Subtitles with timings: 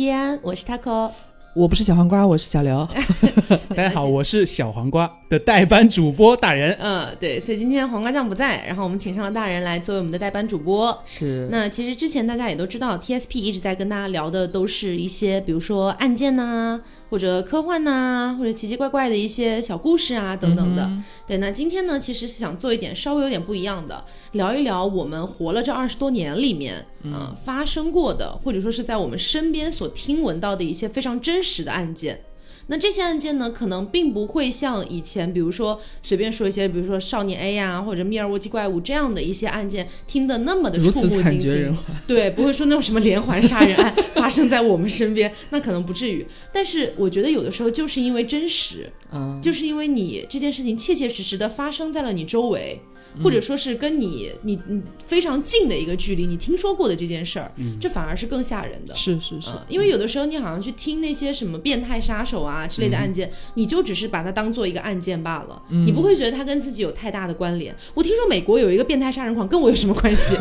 [0.00, 1.10] 叶安，我是 taco。
[1.54, 2.88] 我不是小黄瓜，我是小刘。
[3.76, 6.76] 大家好，我是小黄瓜的代班主播大人。
[6.80, 11.02] 嗯，对，所以今天黄瓜酱不在，然后我们请上了大人来作为我们的代班主播。
[11.06, 16.80] 是，那其实之前大家也都知道，TSP 一直在跟大家聊的都是一些，比如说案件呐，
[17.10, 20.90] 或者科幻呐，或者奇奇怪怪的一些小故事啊等等的。
[21.28, 32.20] 对，那今天呢，其实是想做一点稍微有点不一样的，聊一聊我们活了这二十多年里面，嗯，发生过的，或者说是在我们身边所听闻到的一些非常真实的案件。
[32.70, 41.74] 那这些案件呢，可能并不会像以前，比如说随便说一些，比如说少年 A 呀，或者密尔沃基怪物这样的一些案件，听得那么的触目惊心。
[42.06, 46.24] 对，不会说那种什么连环杀人案发生在我们身边，那可能不至于。
[46.52, 52.80] 但是我觉得有的时候就是因为真实，嗯，就是因为你这件事情切切实实的发生在了你周围。
[53.22, 57.50] 或者说是跟你你你非常近的一个距离，你听说过的这件事儿，
[57.80, 58.94] 这反而是更吓人的。
[58.94, 67.74] 是是是，因为有的时候你好像去听那些什么变态杀手啊之类的案件，你就只是把它当做一个案件罢了，你不会觉得它跟自己有太大的关联。
[67.94, 70.34] 我听说美国有一个变态杀人狂，跟我有什么关系？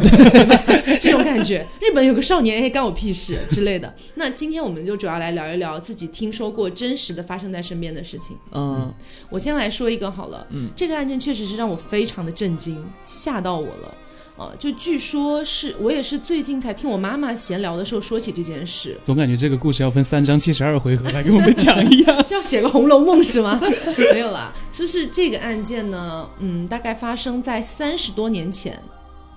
[1.02, 3.94] 这种感觉，日本有个少年，哎，干我屁事之类的。
[4.16, 8.38] 那今天我们就主要来聊一聊自己听说过真实的发生在身边的事情。
[8.52, 8.94] 嗯，
[9.30, 10.46] 我先来说一个好了。
[10.52, 12.59] 嗯，这个案件确实是让我非常的震惊。
[12.60, 13.96] 惊吓到我了，
[14.38, 14.52] 啊！
[14.60, 23.60] 就据说是我也是最近才听我妈妈闲聊的时候说起这件事，总感觉这个故事要分三章七十二回合来给我们讲一样， 是要写个《红楼梦》是吗？
[24.14, 28.80] 没有啦，就是这个案件呢，嗯，大概发生在三十多年前。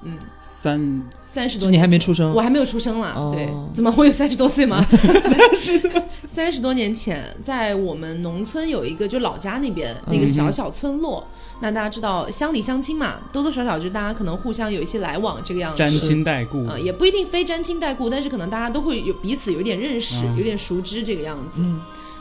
[0.04, 3.14] 嗯，三三十多，你还没出生，我还没有出生啦。
[3.32, 4.84] 对，怎么会有三十多岁吗？
[4.90, 11.26] 三十多，三十多年前，在我们农村有一个，就老家那边那个小小村落。
[11.60, 15.78] 那大家知道乡里乡亲嘛，多多少少就大家可能互相有一些来往，这个样子。
[15.78, 21.62] 沾亲带故啊，也不一定非沾亲带故，但是可能大家都会有彼此有点认识，有点熟知这个样子。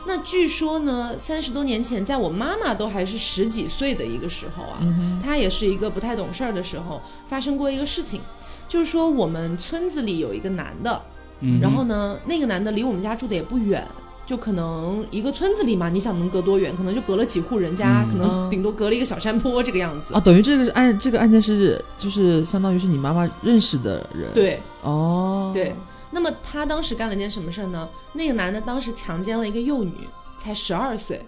[0.06, 4.80] 那据说呢，三十多年前，在我妈妈都还是十几岁的一个时候啊，
[5.22, 8.20] 她也是一个不太懂事儿的时候，发生过一个事情，
[8.66, 11.00] 就是说我们村子里有一个男的，
[11.60, 13.86] 然后呢，那个男的离我们家住的也不远，
[14.26, 16.76] 就可能一个村子里嘛，你想能隔多远？
[16.76, 20.20] 可能就隔了几户人家，可能顶多隔了一个小山坡这个样子啊。
[20.20, 25.74] 等于这个案这个案件是就是相当于是你妈妈认识的人，对，哦，对。
[26.12, 27.88] 那么他当时干了件什么事儿呢？
[28.12, 29.92] 那个男的当时强奸了一个幼女，
[30.38, 31.20] 才十二岁，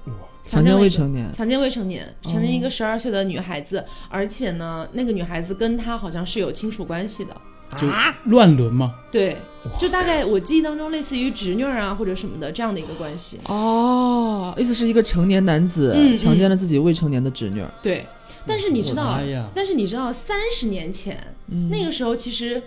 [0.46, 7.34] 强奸未成年，强奸未成年，强奸一个十二岁的女孩子，而且呢，那个女孩子跟他好像是有亲属关系的，
[7.70, 8.94] 啊，乱伦吗？
[9.10, 9.38] 对，
[9.80, 13.40] 就大概我记忆当中类似于侄女啊或者什么的这样的一个关系。
[13.46, 17.64] 哦，意思是一个成年男子强奸了自己未成年的侄女。
[17.80, 18.06] 对，
[18.46, 19.18] 但是你知道，
[19.54, 21.34] 但是你知道，三十年前
[21.70, 22.62] 那个时候其实。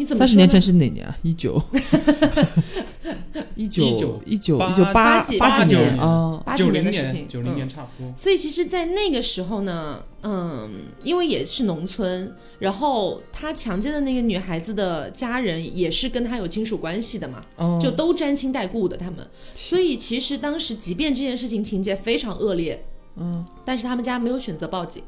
[0.00, 0.20] 你怎么？
[0.20, 1.14] 三十年前是哪年啊？
[1.20, 1.62] 一九
[3.54, 6.42] 一九一九一九一九八八几年啊？
[6.42, 8.10] 八几年的事情，九零年差不多。
[8.16, 10.70] 所以其实，在那个时候呢，嗯，
[11.04, 17.44] 因为也是农村，然后他强奸的那个女孩子的家人也是跟他有亲属关系的嘛，
[17.78, 19.18] 就都沾亲带故的他们。
[19.54, 22.82] 所以其实当时，即便这件事情情节非常恶劣，
[23.16, 25.02] 嗯，但是他们家没有选择报警。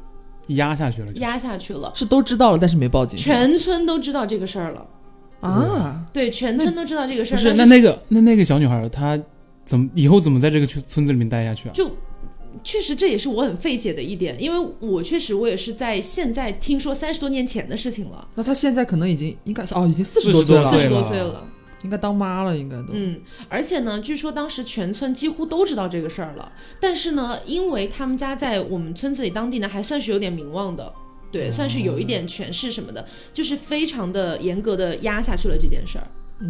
[0.49, 3.17] 压下去了，压下去了，是都知道了，但是没报警。
[3.17, 4.85] 全村都知道这个事儿了
[5.39, 6.05] 啊！
[6.11, 7.37] 对，全村都知道这个事儿。
[7.37, 9.19] 不是，那那个那那个小女孩，她
[9.65, 11.71] 怎么以后怎么在这个村村子里面待下去啊？
[11.73, 11.89] 就
[12.63, 18.27] 确实这也是我很费解的一点，因为我确实我也是在现在听说三十多年前的事情了。
[18.35, 21.45] 那她现在可能已经应该是哦，已经四十多岁了，四十多岁了。
[21.83, 22.93] 应该当妈了，应该都。
[22.93, 26.51] 嗯，而且呢，据说当时全村几乎都知道这个事儿了。
[26.79, 30.91] 但是呢，因为他们家在我们村子里当地呢，还算是有点名望的，
[31.31, 36.07] 对，算是有一点权势什么的，就是非常的严格的压下去了这件事儿。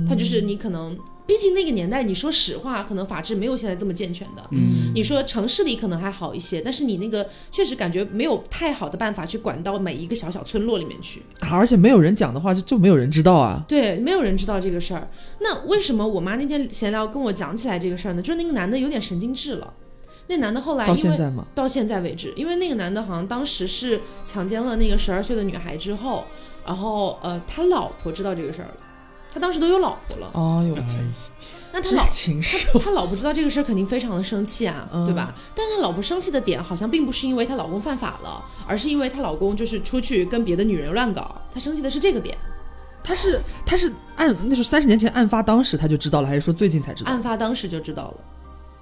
[0.07, 0.97] 他就是你可能。
[1.25, 4.43] 毕竟那个年代，你说实话，可能法制没有现在这么健全的。
[4.51, 11.23] 嗯，你说城市里可能还好一些，但是你那个确实感觉没有太好的办法去管到每一个小小村落里面去。
[11.39, 13.63] 而且没有人讲的话，就就没有人知道啊。
[13.69, 15.09] 对，没有人知道这个事儿。
[15.39, 18.21] 那为什么我妈那天闲聊跟我讲起来这个事儿呢？
[18.21, 19.73] 就是那个男的有点神经质了。
[20.27, 21.47] 那男的后来到现在吗？
[21.55, 26.25] 到现在为止，因为那个男的好像当时是强奸了那个十二岁的女孩之后，
[26.65, 28.73] 然后呃，他老婆知道这个事儿了。
[29.33, 31.13] 他当时都有老婆了，哎呦天！
[31.71, 35.33] 那他老他他老婆知道这个事儿，肯定非常的生气啊，对吧？
[35.55, 41.35] 但是他老婆生气的点好像并不是因为她老公犯法了，而是因为她老公就是出去跟别的女人乱搞。
[41.51, 42.37] 她生气的是这个点。
[43.03, 47.11] 他是他是案那是三十年前案发当时他就知道了，还是说最近才知道？
[47.11, 48.15] 案发当时就知道了。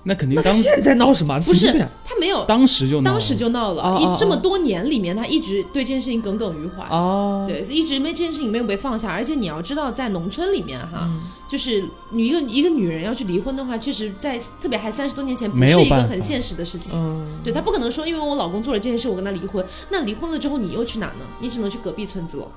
[0.03, 1.39] 那肯定当那他现在闹什么？
[1.41, 1.67] 不是
[2.03, 6.83] 他没有，当时就闹了当时就闹了，一这么多年里面，他一直对这件事情耿耿于怀。
[6.89, 11.21] 哦，对，一直没这件事情没有被放下，而且你要知道，在农村里面哈，嗯
[11.51, 16.93] 就是你一个一个女人要去离婚的话，确实在特别还三十多年前不是一个很现实的事情。
[16.95, 19.65] 嗯，对他不可能说，因为我老公做了这件事，我跟他离婚。
[19.89, 21.25] 那离婚了之后，你又去哪呢？
[21.39, 22.47] 你只能去隔壁村子了。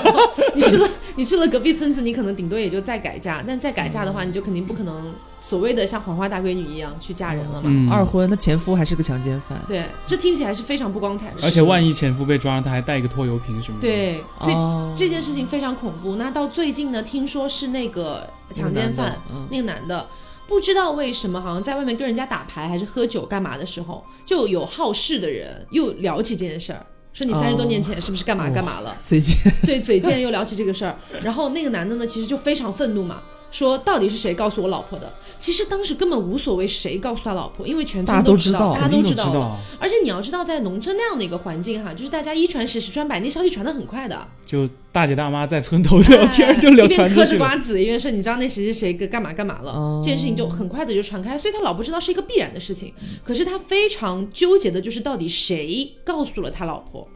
[0.56, 3.44] 你去了， 你去了隔壁村子，你可能顶多也就再改嫁。
[3.46, 7.68] 但再改嫁的话，你就肯定不可能所谓的像黄花大闺女一样去嫁人了嘛。
[7.72, 9.62] 嗯二婚，那前夫还是个强奸犯。
[9.66, 11.46] 对，这听起来是非常不光彩的事。
[11.46, 16.16] 而且万一前夫被抓了，他还带一个拖油瓶什么的。，对，所以哦这件事情非常恐怖。
[16.16, 20.06] 那到最近呢，听说是那个强奸犯，嗯，那个男的。
[20.46, 28.96] 不知道为什么，好像在外面跟人家打牌还是喝酒干嘛的时候，就有好事的人又聊起这件事儿，说你三十多年前是不是干嘛干嘛了？
[29.02, 29.36] 嘴贱
[29.66, 35.12] 对，嘴贱又聊起这个事儿，然后那个男的呢，其实就非常愤怒嘛，说到底是谁告诉我老婆的？
[35.38, 39.58] 其实当时根本无所谓谁告诉他老婆，因为全大家村都知道大家都知道。
[39.78, 44.26] 而且你要知道，在农村那样的一个环境哈，就是大家一传十，十传百，那消息传的很快的。
[44.44, 47.26] 就大姐大妈在村头聊天， 就聊哎一边嗑传出去了。
[47.26, 52.92] 着瓜子，一边说你知道那谁谁谁干嘛干嘛了，哦这件事情就很快的就传开，所以他老婆知道是一个必然的事情。
[53.24, 57.06] 可是他非常纠结的就是到底谁告诉了他老婆。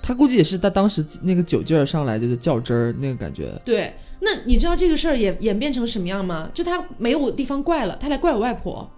[0.00, 3.52] 他估计也是他当时那个酒劲儿上来就是较真儿那个感觉。
[3.62, 6.50] 对，那你知道这个事儿演演变成什么样吗？
[6.52, 8.90] 就他没有地方怪了，他来怪我外婆。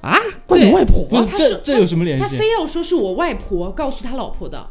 [0.00, 2.36] 啊， 怪你外婆这这有什么联系他系？
[2.36, 4.68] 非要说是我外婆告诉他老婆的，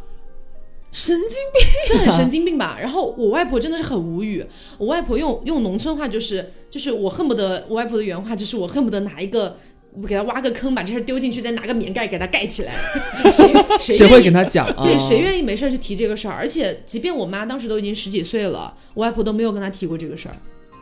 [0.91, 2.77] 神经病这很神经病吧？
[2.79, 4.45] 然后我外婆真的是很无语，
[4.77, 9.57] 我外婆用用农村话就是就是我恨不得我外婆的原话就是我恨不得拿一个。
[10.01, 12.73] 我给他挖个坑，把这事儿丢进去，再拿个棉盖给他盖起来。
[13.31, 14.65] 谁谁谁会跟他讲？
[14.81, 16.33] 对，啊谁愿意没事儿去提这个事儿？
[16.33, 20.35] 而且，即便我妈当时都已经十几岁了，我外婆都没有跟她提过这个事儿，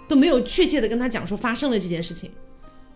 [0.07, 2.31] 都没有确切的跟她讲说发生了这件事情。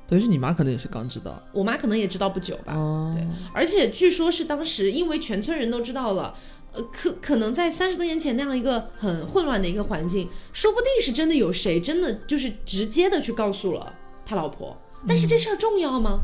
[0.08, 1.42] 等于是你妈可能也是刚知道。
[1.52, 2.74] 我妈可能也知道不久吧。
[2.74, 6.36] 哦，对，而且据说是当时因为全村人都知道了。
[6.74, 13.94] 呃，可可能在三十多年前那样一个很混乱的一个环境，说不定是真的有谁真的就是直接的去告诉了
[14.26, 14.78] 他老婆。
[15.08, 16.22] 但是这事儿重要吗？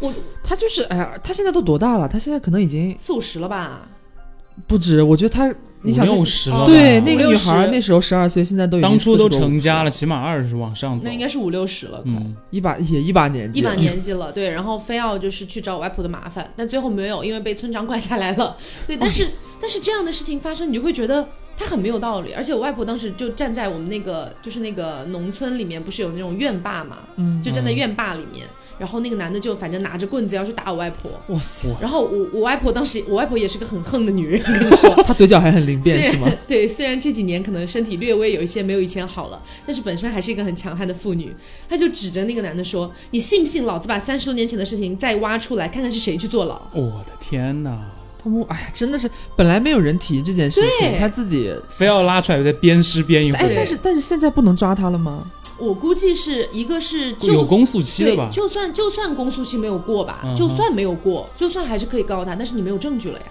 [0.00, 0.12] 我
[0.44, 2.08] 他就是哎呀，他现在都多大了？
[2.08, 3.88] 他现在可能已经四五十了吧？
[4.66, 5.02] 不止。
[5.02, 5.52] 我觉得他，
[5.82, 11.12] 你想六十了，对那个女孩儿那时候十二岁，现在都已经当初都成家了，起码二十往上走那。
[11.12, 12.12] 应该是五六十了，快。
[12.12, 18.56] 嗯，一把也一把年纪，一把年纪了，对，然后非要就是去找我外婆的麻烦，但最后没有，因为被村长管下来了。
[18.86, 19.28] 对，但是、
[19.60, 21.28] 但是这样的事情发生，你就会觉得
[21.58, 22.32] 他很没有道理。
[22.32, 28.46] 而且我外婆当时就站在我们那个就是那个农村里面，不是有那种院坝嘛，嗯就站在院坝里面，
[28.78, 31.10] 然后那个男的就反正拿着棍子要去打我外婆。
[31.28, 36.28] 哇塞，然后我我外婆当时，我外婆也是个很横的女人，跟你说，她嘴角还很灵虽便是吗？
[36.28, 41.34] 然 对，虽然这几年可能身体略微有一些没有以前好了，但是本身还是一个很强悍的妇女。
[41.68, 47.78] 她就指着那个男的说：“你信不信老子把三十多年前的事情再挖出来，看看是谁去坐牢我的天哪！
[48.22, 55.24] 他们哎呀，真的是本来没有人提这件事情，他自己非要拉出来再鞭尸鞭一回哎，但是但是现在不能抓他了吗？？”
[55.58, 58.28] 我估计是一个是就有公诉期的吧，？
[58.30, 63.24] 就算就算公诉期没有过吧，嗯就算没有过，就算还是可以告他，但是你没有证据了呀。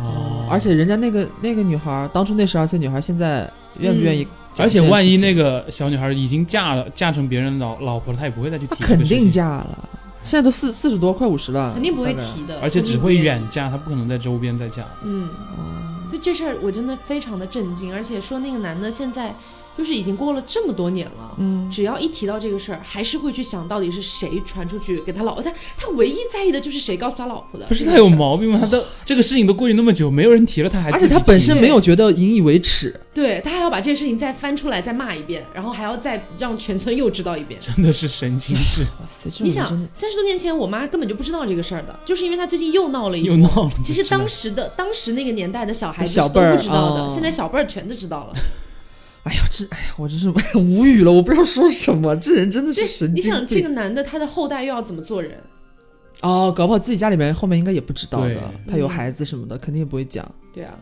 [0.00, 4.80] 哦，而且人家那个那个女孩，当初那十二岁女孩，现在愿不愿意讲而且？
[4.80, 9.88] 万一那个小女孩已经嫁了，嫁成别人老老婆了，她也不会再去她肯提这个事情，定嫁了，
[10.24, 12.14] 现在都四四十多，快五十了，肯定不会。
[12.14, 13.14] 提的，而且只会。
[13.14, 14.84] 远嫁，他不可能在周边再嫁。
[15.02, 19.36] 嗯，哦，所以这事儿我真的非常的震惊，而且说那个男的现在
[19.76, 25.42] 就是已经过了这么多年了，嗯，只要一提到这个事儿，还是会去想到底是谁传出去给他老婆。
[25.42, 27.66] 他他唯一在意的就是谁告诉他老婆的。
[27.66, 28.58] 不是他有毛病吗？
[28.60, 37.60] 他都 这个事情都过去那么久，没有人提了，他还而且他本身没有觉得引以为耻，对他还要把这件事情再翻出来再骂一遍，然后还要再让全村又知道一遍。
[37.60, 43.36] 真的是神经质， 哇塞，你想三十多年前我妈根本就不知道这个事儿的，就是因为她最近又闹了一又。
[43.36, 43.70] 闹了。
[43.82, 48.34] 其实当时的当时那个年代的小孩子是都小辈不知道的，哦现在小辈儿全都知道了。
[49.24, 53.24] 哎呀，这哎呀，我真是 无语了，我不知道说什么，这人真的是神经病。
[53.24, 55.32] 你想这个男的他的后代又要怎么做人？
[56.22, 60.30] 哦，搞不好自己家里面后面应该也不知道的，他有嗯孩子什么的，肯定也不会讲。
[60.52, 60.78] 对啊，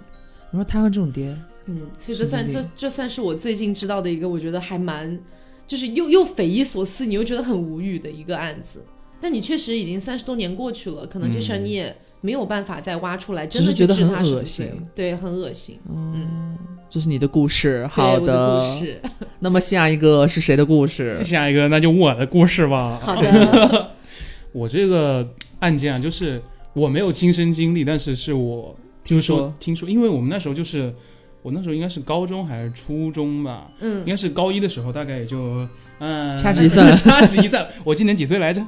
[0.50, 5.18] 你说摊上这种爹，嗯，所以这算这这算是我最近知道的一个，我觉得还蛮，
[5.66, 8.82] 就是又又匪夷所思，你又觉得很无语的一个案子。
[9.20, 15.78] 但你确实已经三十多年过去了，可能这事儿你也没有办法再挖出来，真的觉得很恶心对，很恶心。
[15.88, 16.56] 嗯，
[16.92, 19.00] 这是你的故事，好我的故事，
[19.40, 21.25] 那么下一个是谁的故事？
[21.25, 22.99] 下一个那就我的故事吧。
[23.00, 23.92] 好的，
[24.52, 25.26] 我这个
[25.61, 26.42] 案件啊，就是
[26.75, 30.92] 我没有亲身经历，但是是我听说听说听说，因为我们那时候就是
[31.40, 35.66] 我那时候应该是高中还是初中吧，嗯应，该是高一的时候，大概也就
[35.99, 38.62] 嗯，掐指一算掐指一算，我今年几岁来着？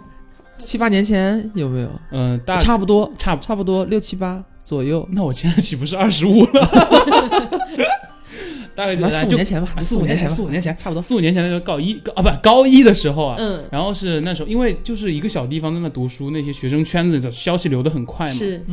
[0.57, 1.91] 七八年前有没有？
[2.11, 6.71] 嗯，大差不多，差差不多六七八左右，那我现在岂不是二十五了？
[8.75, 11.01] 大概就四五年前吧，啊四五年前，四五年前，差不多。
[11.03, 18.65] 四五年前那个高一高啊，不高一的时候啊，嗯，然后是那时候，因为就是一个小地方在那读书，那些学生圈子的消息流的很快嘛，是，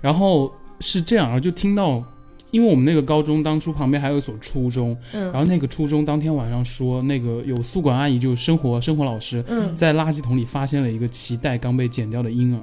[0.00, 2.02] 然后是这样，然后就听到，
[2.50, 12.62] 因为我们那个高中当初旁边还有一所初中，嗯然后那个初中当天晚上说，那个有宿管阿姨，就是生活生活老师，嗯，在垃圾桶里发现了一个脐带刚被剪掉的婴儿，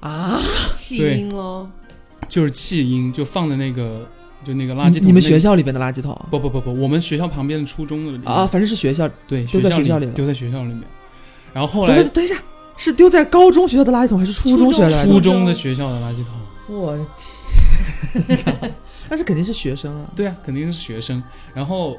[0.00, 0.40] 啊，
[0.74, 1.68] 弃婴喽，
[2.28, 4.08] 就是弃婴，就放在那个
[4.44, 5.38] 就那个垃圾桶、你你们学？
[5.38, 9.08] 校里边的垃圾桶不不不不，我们学校旁边的初中的啊，反正是学校。
[9.28, 10.82] 对，丢在学校里丢在学校里面。
[11.52, 12.34] 然后后来等等一下，
[12.76, 15.12] 是丢在高中学校的垃圾桶还是初中学校的垃圾桶？
[15.12, 16.34] 初中的学校的垃圾桶，
[16.68, 17.06] 我的
[18.36, 18.74] 天，
[19.08, 20.10] 那是肯定是学生啊。
[20.16, 21.22] 对啊，肯定是学生。
[21.54, 21.96] 然后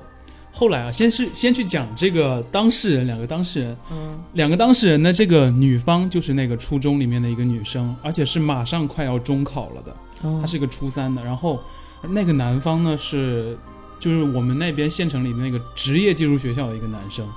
[0.52, 11.24] 后来啊，先是先去讲这个当事人，两个当事人，嗯，两个当事人呢，这个女方就是那个初中里面的一个女生，而且是马上快要中考了的，哦她是个初三的。
[11.24, 11.60] 然后
[12.02, 13.58] 那个男方呢是
[14.00, 17.28] 就是我们那边县城里的那个职业技术学校的一个男生。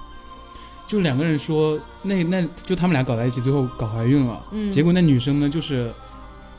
[0.87, 4.43] 就两个人说，那那就他们俩搞在一起，最后搞怀孕了。
[4.51, 5.89] 嗯，结果那女生呢，就是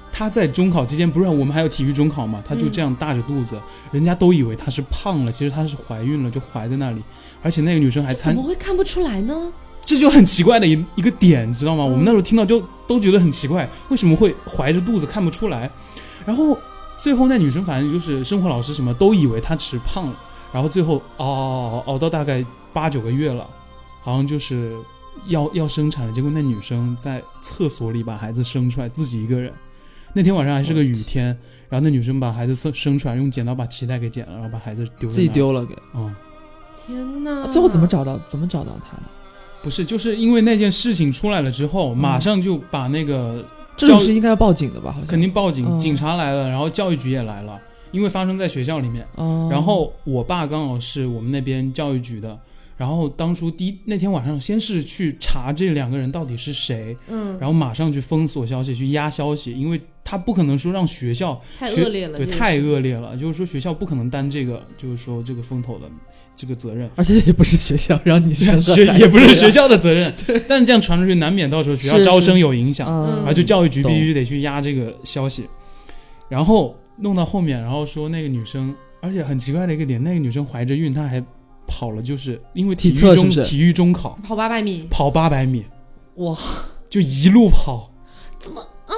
[0.10, 3.60] 她在中考期间，不是我们还有体育中考嘛，她就这样大着肚子，
[3.92, 7.04] 人家都以为她是胖了，其实她是怀孕了，就怀在那里。
[7.42, 9.52] 而且那个女生还参怎么会看不出来呢？
[9.86, 11.84] 这就很奇怪的一一个点，你知道吗？
[11.84, 15.70] 嗯我们那时候听到就都觉得很奇怪，为什么会怀着肚子看不出来？
[16.26, 16.58] 然后
[17.02, 20.16] 最后那女生反正就是生活老师什么都以为她只是胖了，
[20.54, 23.50] 然后最后熬熬熬熬到大概八九个月了，
[24.04, 24.78] 好像就是
[25.26, 29.52] 要要生产了，结果那女生在厕所里把孩子生出来，自己一个人。
[30.14, 31.26] 那天晚上还是个雨天，
[31.70, 35.28] 然后那女生把孩子生生出来，用剪刀把脐带给剪了，然后把孩子丢在自己。
[35.30, 35.76] 丢了给。
[35.96, 36.14] 嗯，
[36.86, 37.48] 天哪！
[37.48, 37.88] 最后怎么？
[37.88, 38.20] 找到？
[38.28, 39.04] 怎么找到他的？
[39.64, 43.44] 不是，就是因为那件事情出来了之后，马上就把那个
[43.82, 44.92] 这种是应该要报警的吧？
[44.92, 47.60] 好像肯定报警，嗯警察来了，然后教育局也来了，
[47.92, 49.06] 因为发生在学校里面。
[49.16, 49.48] 哦。
[49.52, 52.40] 然后我爸刚好是我们那边教育局的，
[52.78, 65.90] 然后当初第一那天晚上，先是去查这两个人到底是谁，嗯，然后马上去封锁消息，去压消息，因为他不可能说让学校太恶劣了，对太恶劣了，就是说学校不可能担这个，就是说这个风头的
[66.42, 66.90] 这个责任。
[66.96, 70.12] 而且也不是学校让你学也不是学校的责任，
[70.48, 72.88] 但是这样传出去难免到时候学校招生有影响。
[72.90, 73.18] 嗯。
[73.18, 75.48] 然后就教育局必须得去压这个消息，
[76.28, 81.24] 然后弄到后面，然后说那个女生，而且很奇怪的一个点，那个女生怀着孕，她还
[81.68, 83.16] 跑了，就是因为体育体是是？
[83.16, 84.18] 中体育中考。
[84.24, 85.64] 跑八百米，跑八百米，
[86.16, 86.36] 哇，
[86.90, 87.92] 就一路跑，
[88.40, 88.94] 怎么啊？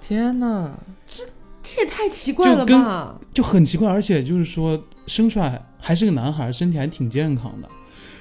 [0.00, 0.78] 天哪！
[1.06, 1.24] 这
[1.62, 3.18] 这也太奇怪了就跟吧？
[3.34, 7.68] 就很奇怪，而且就是说生出来还是个男孩，身体还挺健康的，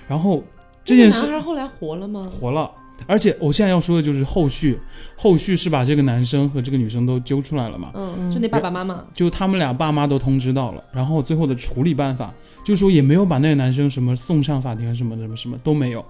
[0.07, 0.43] 然后
[0.83, 2.27] 这件事男孩后来活了吗？
[2.39, 2.71] 活了。
[3.07, 4.77] 而且我现在要说的就是后续，
[5.15, 12.33] 后续是把这个男生和这个女生都揪出来了嘛，嗯，嗯就那爸爸妈妈，就他们俩爸妈都通知到了，然后最后的处理办法
[12.65, 16.05] 就是说也没有把那个男生什么送上法庭，什么什么什么都没有，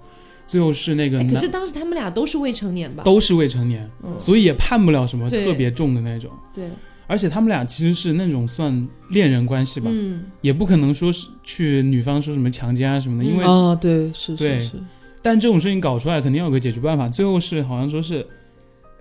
[0.48, 3.04] 最后是那个哎，可、是当时他们俩都是未成年吧？
[3.04, 6.32] 都是未成年，嗯，所以也判不了什么特别重的那种。
[6.52, 6.72] 对，
[7.10, 14.68] 而且他们俩其实是那种算恋人关系吧，嗯，也不可能说是去女方说什么强奸啊什么的，因为、哦，对，是对是。
[14.68, 14.84] 是，
[15.24, 17.10] 但这种事情搞出来肯定要有个解决办法。
[17.10, 18.24] 最后是好像说是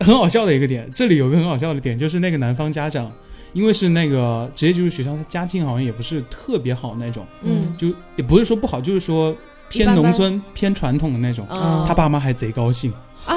[0.00, 3.12] 很好笑的一个点，这里有个很好笑的点，就是那个男方家长，
[3.52, 7.74] 因为是那个职业技术学校，他家境好像也不是特别好那种，嗯。
[7.76, 9.36] 就也不是说不好，就是说
[9.68, 11.46] 偏农村、偏传统的那种。
[11.48, 12.90] 啊他爸妈还贼高兴，
[13.26, 13.36] 啊，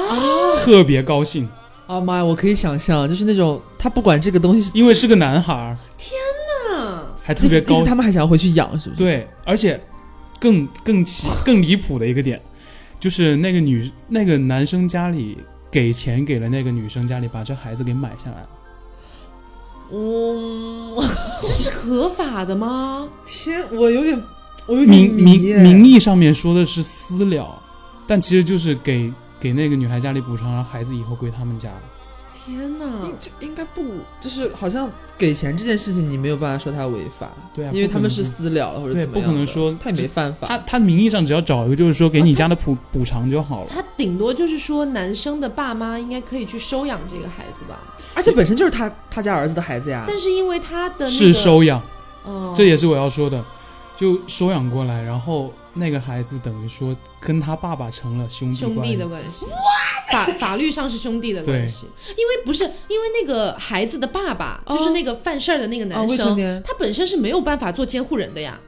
[0.64, 1.48] 特别高兴，
[1.92, 5.76] 啊妈呀，我可以想象，就是那种他不管这个东西，因为是个男孩儿，
[6.70, 9.80] 那还特别高他们还想要回去养，是不是？，对，而且
[10.40, 12.40] 更更奇 更离谱的一个点，
[12.98, 15.38] 就是那个女那个男生家里
[15.70, 18.48] 给钱给了那个女生家里，把这孩子给买下来了。
[19.92, 20.96] 嗯，
[21.42, 23.08] 这是合法的吗？
[23.24, 24.22] 天，我有点，
[24.66, 27.62] 我有点名名名义上面说的是私了，
[28.06, 31.82] 但其实就是给给那个女孩家里补偿，然后孩子以后归他们家了。
[32.44, 32.84] 天哪！
[33.04, 33.82] 应这应该不，
[34.20, 43.70] 就是好像给钱这件事情，你没有办法说他违法，对啊因为他们是私了了或者对怎么样不可能说他也没犯法，他他名义上只要找一个，就是说给你家的补补偿就好了。
[43.72, 47.80] 他顶多就是说，男生的爸妈应该可以去收养这个孩子吧？
[48.14, 51.80] 而且本身就是他他家儿子的孩子呀，但是因为他的那个是，收养，
[52.24, 53.44] 哦，这也是我要说的，
[53.96, 59.46] 就收养过来，然后那个孩子等于说跟他爸爸成了兄弟兄弟的关系。
[60.10, 64.76] 法法律上是兄弟的关系，因为不是因为那个孩子的爸爸、哦。
[64.76, 66.62] 就是那个犯事儿的那个啊男生，未成年。
[66.62, 68.60] 他本身是没有办法做监护人的呀，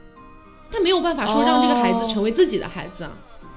[0.71, 3.11] 他没有办法说让这个孩子成为自己的孩子啊。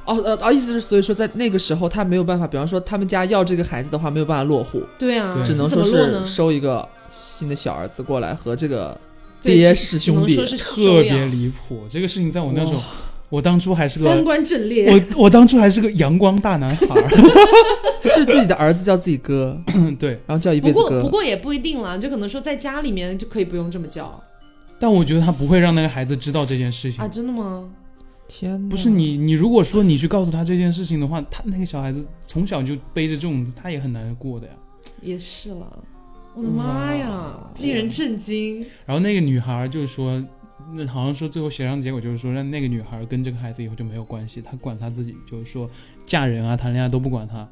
[0.05, 6.27] 哦呃哦，意思是所以说在那个时候他没有办法，比方说他们家要这个孩子的话，没有办法落户，对啊，只能怎说是么落呢？
[6.27, 8.99] 收一个新的小儿子过来和这个
[9.43, 10.35] 对爹是兄弟。
[10.35, 11.87] 说，是特别离谱。
[11.89, 12.85] 这个事情在我那时候哇，
[13.29, 14.91] 我当初还是个三个观正烈。
[14.91, 17.09] 我我当初还是个阳光大男孩儿，
[18.03, 19.61] 就 是自己的儿子叫自己哥，
[19.99, 20.11] 对。
[20.27, 21.03] 然后叫一不过辈子哥。
[21.03, 24.23] 不过也不一定了，就可能说在家里面就可以不用这么叫
[24.81, 27.09] 但我觉得他不会让那个孩子知道这件事情啊，。
[27.09, 27.69] 真的吗？
[28.29, 34.53] 天哪，不是你，你如果说你去告诉他这件事情的话，他那个小孩子从小就背着这种，他也很难过的呀。
[35.03, 35.67] 也是了，
[36.35, 38.61] 我的妈呀，令人震惊。
[38.87, 40.23] 然后那个女孩就是说，
[40.75, 45.69] 那好像说最后协商结果就是说，让那个女孩跟这个孩子以后就没有关系，她管她自己，就是说
[46.05, 47.49] 嫁人啊、谈恋爱都不管她。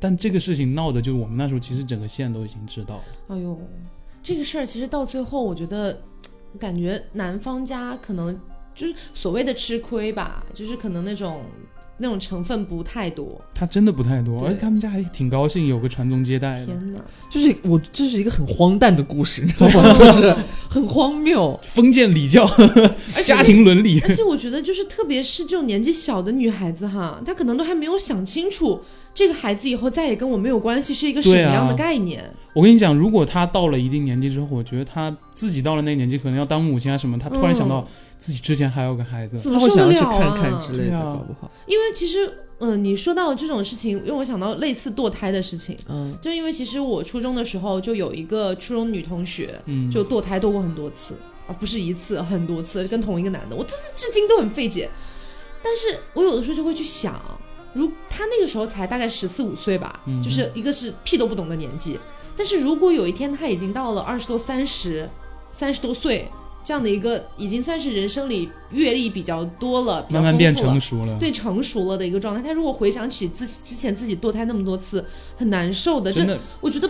[0.00, 3.02] 但这个事情闹的，就是我们那时候其实整个县都已经知道了。
[3.28, 3.58] 哎呦，
[4.22, 6.00] 这个事儿其实到最后，我觉得
[6.58, 8.38] 感觉男方家可能
[8.74, 11.42] 就是所谓的吃亏吧，就是可能那种
[11.98, 13.40] 那种成分不太多。
[13.54, 16.66] 他真的不太多，而且他们家还挺高兴有个传宗接代的。
[16.66, 17.00] 天哪！
[17.30, 19.92] 就是我这是一个很荒诞的故事，你知道吗？
[19.92, 20.34] 就是
[20.70, 21.58] 很荒谬。
[21.66, 22.48] 封建礼教、
[23.10, 28.80] 且家庭伦理，而且我觉得，就是特别是这种年纪小的女孩子哈，她可能都还没有想清楚，
[29.12, 32.24] 这个孩子以后再也跟我没有关系是一个什么样的概念。
[32.58, 37.86] 我跟你讲，如果他到了一定年纪之后，我觉得他自己到了那个年纪，可能要当母亲啊什么，他突然想到
[38.16, 40.58] 自己之前还有个孩子，怎他会想要去看看啊？
[40.58, 41.48] 之类的，搞不好。
[41.66, 45.78] 因为其实，嗯、你说到这种事情，让我想到类似堕胎的事情。
[45.88, 51.14] 嗯，就因为其实我初中的时候就有一个初中女同学，嗯，就堕胎堕过很多次，
[51.46, 54.90] 啊不是一次，很多次，跟同一个男的，我至至今都很费解。
[55.62, 57.22] 但是我有的时候就会去想，
[57.72, 61.96] 如他那个时候才大概十四五岁吧，嗯就是一个是屁都不懂的年纪。
[62.38, 65.10] 但是如果有一天他已经到了二十多、三十、
[65.50, 66.30] 三十多岁
[66.64, 71.18] 这样的一个，已经算是人生里阅历比较多了，比较慢慢变丰富了成熟了。
[71.18, 72.40] 对成熟了的一个状态。
[72.40, 75.04] 他如果回想起自己之前自己堕胎那么多次，
[75.36, 76.12] 很难受的。
[76.12, 76.86] 真的，我觉得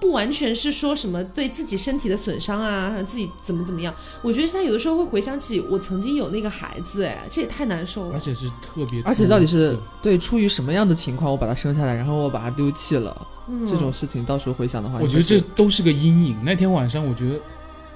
[0.00, 3.94] 不不完全是说什么对自己身体的损伤啊，自己怎么怎么样。
[4.22, 8.14] 我觉得他有的时候会回想起我曾经有那个孩子，哎，这也太难受了。
[8.14, 13.14] 而且是特别，而且到底是对出于什么样的情况，我把他生下来，然后我把他丢弃了，
[13.50, 16.36] 嗯这种事情到时候回想的话，我觉得这都是个阴影。
[16.44, 17.40] 那天晚上，我觉得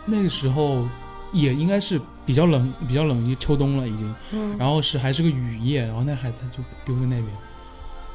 [0.04, 0.86] 那个时候
[1.32, 7.26] 也应该是比较冷，比较冷，秋冬了已经，嗯，然后是还是个雨夜，然后那孩子就丢在那边，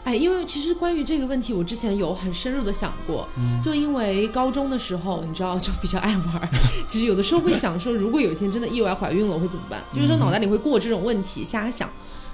[0.06, 3.28] 哎，因为其实关于这个问题，我之前有很深入的想过。
[3.38, 6.50] 嗯，就因为高中的时候，你知道，就比较爱玩儿，
[6.88, 9.84] 其实有的时候会想说，如果有一天真的意外怀孕了，我会怎么办？
[9.94, 11.90] 就是说脑袋里会过这种问题，瞎想。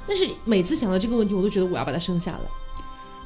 [0.07, 2.39] 但是每次想到这个问题，我都觉得我要把它生下来。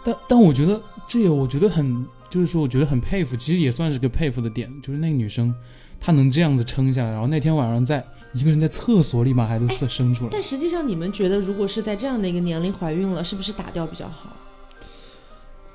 [0.02, 5.54] 但但我觉得这也我觉得很，就是说我觉得很佩服，其实也算是个佩服的点，就是那个女生
[6.00, 14.38] 她能这样子撑下来，然后那天晚上在一个人在厕所里把孩子生生出来，但实际上，你们觉得如果是在这样的一个年龄怀孕了，是不是打掉比较好？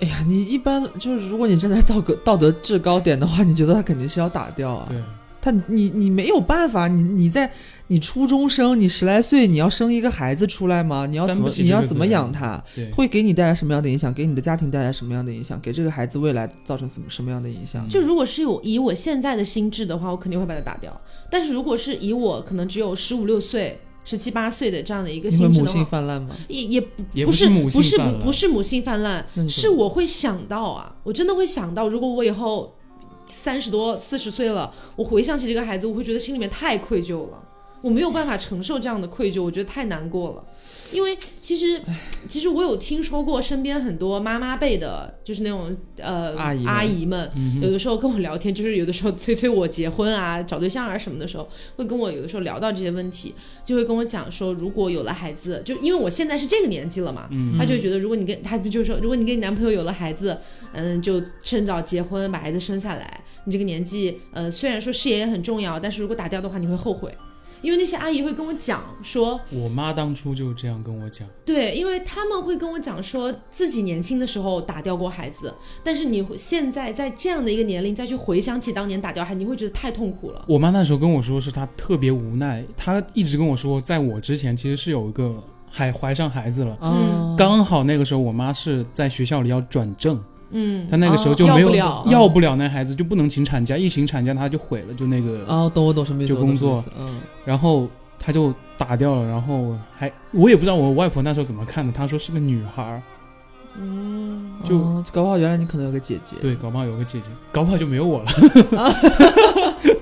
[0.00, 4.86] 哎呀，你一般就是如果你站在道德道德制高点的话，你觉得他肯定是要打掉啊。
[4.88, 5.02] 对，
[5.44, 7.52] 他你你没有办法，你你在
[7.88, 11.04] 你初中生，你十来岁，你要生一个孩子出来吗？
[11.04, 12.64] 你要怎么你要怎么养他？
[12.94, 14.10] 会给你带来什么样的影响？
[14.14, 15.60] 给你的家庭带来什么样的影响？
[15.60, 17.86] 给这个孩子未来造成什么什么样的影响？
[17.90, 20.98] 就如果是有以我现在的心智的话，我肯定会把它打掉。
[21.30, 26.34] 但是如果是以我可能只有十五六岁、十七八岁的这样的一个你会母性心智的话，泛滥吗？
[26.48, 32.74] 也也不也不是不是母性不是泛滥不不是母性泛滥，是我会想到啊，我真的会想到，如果我以后
[33.26, 37.42] 三十多、四十岁了，我回想起这个孩子，我会觉得心里面太愧疚了，
[37.84, 40.44] 我没有办法承受这样的愧疚，我觉得太难过了。
[40.94, 41.78] 因为其实，
[42.26, 53.34] 其实我有听说过身边很多妈妈辈的，就是那种呃阿姨们阿姨们，嗯有的时候跟我聊天，就是有的时候催催我结婚啊、找对象啊什么的时候，会跟我有的时候聊到这些问题，
[53.66, 60.38] 就会跟我讲说，如果有了孩子，就因为我现在是这个年纪了嘛，嗯他就觉得如果你跟他就是说，如果你跟你男朋友有了孩子，
[60.72, 63.20] 嗯，就趁早结婚，把孩子生下来。
[63.44, 67.14] 你这个年纪，呃，虽然说事业也很重要，但是如果打掉的话，你会后悔。
[67.64, 80.44] 因为那些阿姨会跟我讲说，我妈当初就这样跟我讲，对，因为他们会跟我讲说自己年轻的时候打掉过孩子，但是你会现在在这样的一个年龄再去回想起当年打掉孩子，你会觉得太痛苦了。
[80.46, 90.22] 我妈那时候跟我说是她特别无奈，她一直跟我说，在我之前其实是有一个还怀上孩子了，嗯，刚好那个时候我妈是在学校里要转正，
[90.54, 91.74] 嗯，他那个时候就没有
[92.06, 92.56] 要不了。
[92.56, 96.76] 那孩子就不能请产假，一请产假他就毁了，就那个，哦，懂我懂什么意思，就工作。
[96.76, 97.88] 我懂什么意思然后
[98.18, 103.02] 他就打掉了，然后还我也不知道我外婆那时候怎么看的，她说是个女孩儿，
[103.78, 108.30] 嗯，嗯，就哦搞不好原来你可能有个姐姐，对，搞不好有个姐姐，搞不好就没有我了。
[108.80, 108.94] 啊，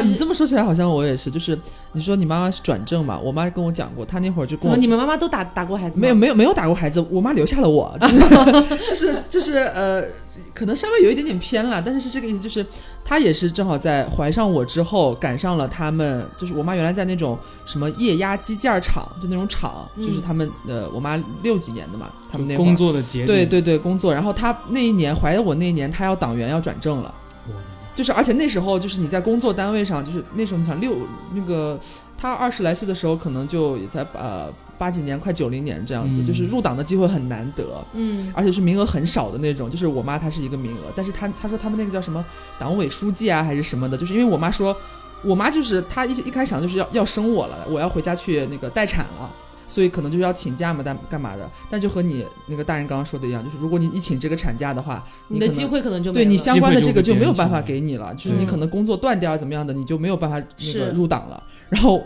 [0.00, 1.58] 你这么说起来，好像我也是，就是
[1.92, 6.00] 你说你妈妈是转正嘛，我妈跟我讲过，她那会儿就跟我怎么你们妈妈都打打过孩子？
[6.00, 7.96] 没有没有没有打过孩子，我妈留下了我，
[8.88, 10.02] 就是就是呃，
[10.54, 12.64] 可能稍微有一点点偏了，但是是这个意思，就是
[13.04, 27.14] 她也是正好在怀上我之后赶上了他们，就是我妈原来在那种什么液压机件厂，就那种厂，就是他们呃我妈六几年的嘛，他们那会儿工作的节，对对对工作，然后她那一年怀我那一年，她要党员要转正了。
[27.94, 30.96] 就是，而且那时候就是你在工作单位上，就是那时候你想六
[31.34, 31.78] 那个
[32.16, 39.70] 他二十来岁的时候，可能就也才呃八几年，快九零年这样子，嗯就是入党的机会很难得，嗯，而且是名额很少的那种。
[39.70, 42.24] 就是我妈她是一个名额，但是她她说他们那个叫什么
[42.58, 44.74] 党委书记啊还是什么的，就是因为我妈说，
[45.22, 49.30] 我妈就是她一一开始想就是要要生我了，我要回家去那个待产了。
[49.72, 51.48] 所以可能就是要请假嘛，干干嘛的？
[51.70, 61.42] 但就和你那个大人刚刚说的一样，就是如果你一请这个产假的话，你的机会可能就没对你相关的这个就没有办法给你了，就是你可能工作断掉啊怎么样的，你就没有办法那是个入党了。
[61.70, 62.04] 然后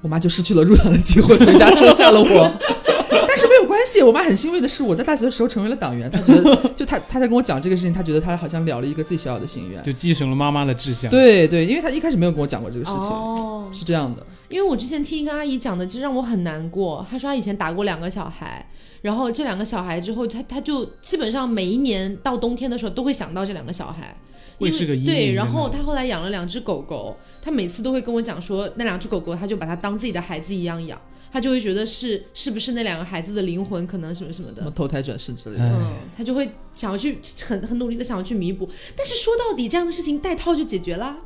[0.00, 2.52] 我妈就失去了入党的机会，回家生下了我。
[3.26, 6.10] 但是没有关系，我妈很欣慰的是，我在大学的时候成为了党员。
[6.10, 9.82] 她觉得， 就她她在跟我讲这个事情，她觉得她好像了了一个自己小小的心愿。
[9.82, 14.24] 就继承了妈妈的志向。，对对，因为她一开始没有跟我讲过这个事情，哦，是这样的。
[14.52, 17.04] 因为我之前听一个阿姨讲的，就让我很难过。
[17.10, 18.64] 她说她以前打过两个小孩，
[19.00, 24.14] 然后这两个小孩之后，她她就基本上每一年到冬天的时候都会想到这两个小孩，
[24.58, 25.32] 因为会是个阴影对。
[25.32, 31.00] 然后那她后来养了两只狗狗，她每次都会跟我讲说，那两只狗狗她就把它当自己的孩子一样养，
[31.32, 34.70] 她就会觉得是是不是那两个孩子的灵魂可能什么什么的什么。
[34.70, 35.64] 投胎转世之类的。
[35.64, 41.16] 哎嗯，她就会想要去很很努力的想要去弥补，但是说到底这样的事情带套就解决啦。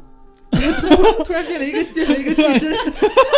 [1.25, 2.73] 突然变了一个变成一个寄生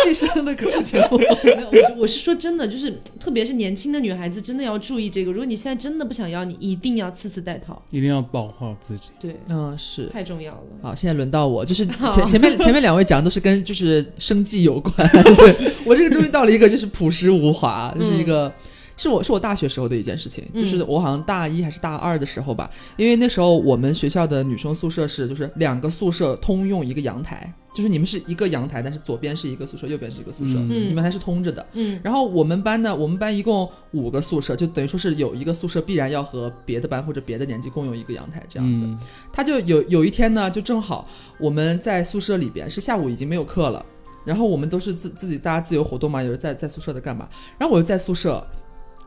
[0.03, 1.17] 寄生的可节目。
[1.43, 5.31] 没有，我我是说真的，就是特别是年轻的女孩子，真的要注意这个。
[5.31, 9.09] 如果你现在真的不想要，你一定要次次戴套，一定要保护好自己。
[9.19, 10.05] 对，嗯，是。
[10.07, 10.61] 太重要了。
[10.81, 14.93] 好，现在轮到我， 就是前前面前面两位讲的都是跟就是生计有关，
[15.35, 18.51] 对我这个终于到了一个就是朴实无华，就是一个。
[18.99, 31.65] 是我是我大学时候的一件事情，就是我好像大一还是大二的时候吧，因为那时候我们学校的女生宿舍是就是两个宿舍通用一个阳台，就是你们是一个阳台，但是左边是一个宿舍，右边是一个宿舍，嗯你们还是通着的。
[31.73, 38.83] 嗯然后我们班呢，我们班一共五个宿舍，就等于说是有一个宿舍必然要和别的班或者别的年级共用一个阳台这样子。
[38.83, 38.99] 嗯
[39.31, 41.07] 他就有有一天呢，就正好
[41.39, 43.85] 我们在宿舍里边是下午已经没有课了，
[44.25, 48.45] 然后我们都是自自己大家自由活动嘛，有人在在宿舍的干嘛，然后我就在宿舍，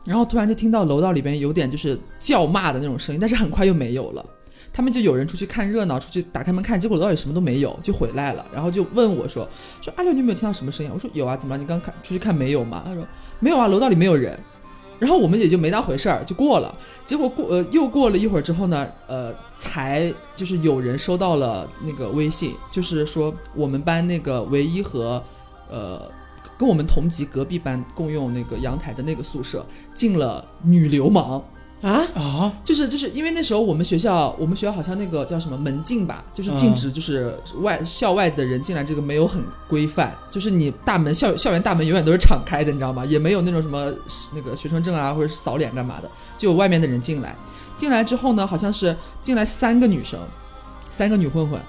[0.03, 4.25] 然后突然就听到楼道里边有点就是叫骂的那种声音，但是很快又没有了。
[4.71, 9.47] 他们就有人出去看热闹，出去打开门看，结果楼道里什么都没有，就回来了，然后就问我说
[9.81, 11.59] ：“说阿六，你有没有听到什么声音？”我说：“有啊，怎么了？
[11.59, 13.05] 你刚看出去看没有吗？”他说
[13.39, 14.37] ：“没有啊，楼道里没有人。”
[14.99, 16.75] 然后我们也就没当回事儿，就过了。
[17.03, 25.21] 结果过呃又过了一会儿之后呢，呃，才就是有人收到了那个微信，就是说我们班那个唯一和
[25.69, 26.09] 呃
[26.57, 31.43] 跟我们同级隔壁班共用那个阳台的那个宿舍进了女流氓。
[31.81, 43.03] 啊，啊，就是就是因为那时候我们学校，我们学校好像那个叫什么门禁吧，就是禁止就是外、校外的人进来，这个没有很规范，就是你大门校校园大门永远都是敞开的，你知道吗？
[43.03, 43.93] 也没有那种什么
[44.33, 47.35] 那个学生证啊，或者是扫脸干嘛的，就有外面的人进来。
[47.75, 50.17] 进来之后呢，好像是进来三个女生，
[50.89, 51.59] 三个女混混，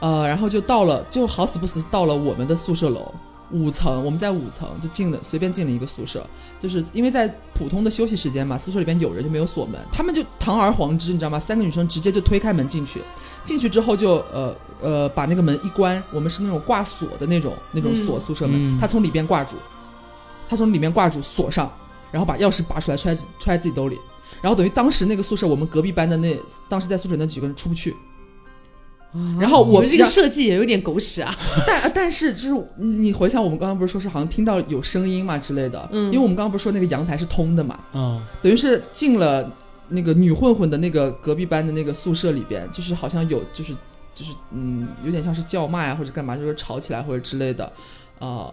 [0.00, 3.10] 呃，然后就到了，就好死不死到了我们的宿舍楼。
[3.54, 6.26] 五层，我们在五层就进了，随便进了一个宿舍，
[6.58, 11.38] 就是因为在普通的休息时间嘛，宿舍里边有人就没有锁门，他们就堂而皇之，你知道吗？
[11.38, 13.00] 三个女生直接就推开门进去，
[13.44, 19.56] 进去之后就呃呃把那个门一关，我们是那种挂锁的那种那种锁宿舍门，嗯他从里边挂住，
[20.48, 21.70] 他从里面挂住锁上，
[22.10, 23.96] 然后把钥匙拔出来揣揣在自己兜里，
[24.42, 26.36] 然后等于当时那个宿舍我们隔壁班的那
[26.68, 27.94] 当时在宿舍那几个人出不去，
[29.40, 31.32] 然后我们这个设计也有点狗屎啊。
[31.66, 39.50] 但但是就是你你回想我们刚刚不是说是好像听到有声音嘛之类的，嗯因为我们刚刚不是说那个阳台是通的嘛，嗯，等于是进了
[39.88, 43.72] 那个女混混的那个隔壁班的那个宿舍里边，就是好像有就是
[44.14, 47.72] 就是嗯有点像是叫骂呀或者干嘛，就是吵起来或者之类的，
[48.18, 48.52] 呃，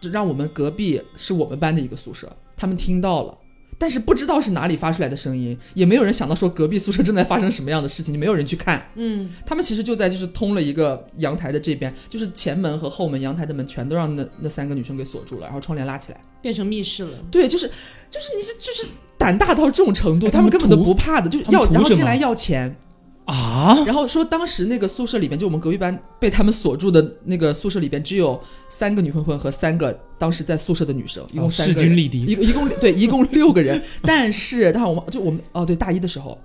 [0.00, 3.36] 就让我们隔壁是我们班的一个宿舍，他们听到了。
[3.80, 8.86] 但是不知道是哪里发出来的声音，也没有人想到说隔壁宿舍正在发生什么样的事情，就没有人去看。
[8.94, 16.20] 嗯，他们其实就在就是通了一个阳台的这边，就是前门和后门阳台的门全都让那那三个女生给锁住了，然后窗帘拉起来。
[16.42, 17.18] 变成密室了。
[17.30, 17.66] 对，就是
[18.10, 22.76] 就是你是就是胆大到这种程度，哎他们根本都不怕的，就他们要然后进来要钱，
[23.30, 31.80] 啊，然后说当时那个宿舍里边，就我们隔壁班被他们锁住的那个宿舍里边，只有三个女混混和三个当时在宿舍的女生，一共哦三个人。
[31.80, 32.24] 势均力敌。
[32.24, 36.36] 一一共对一共六个人，但是但是我们就我们哦对大一的时候，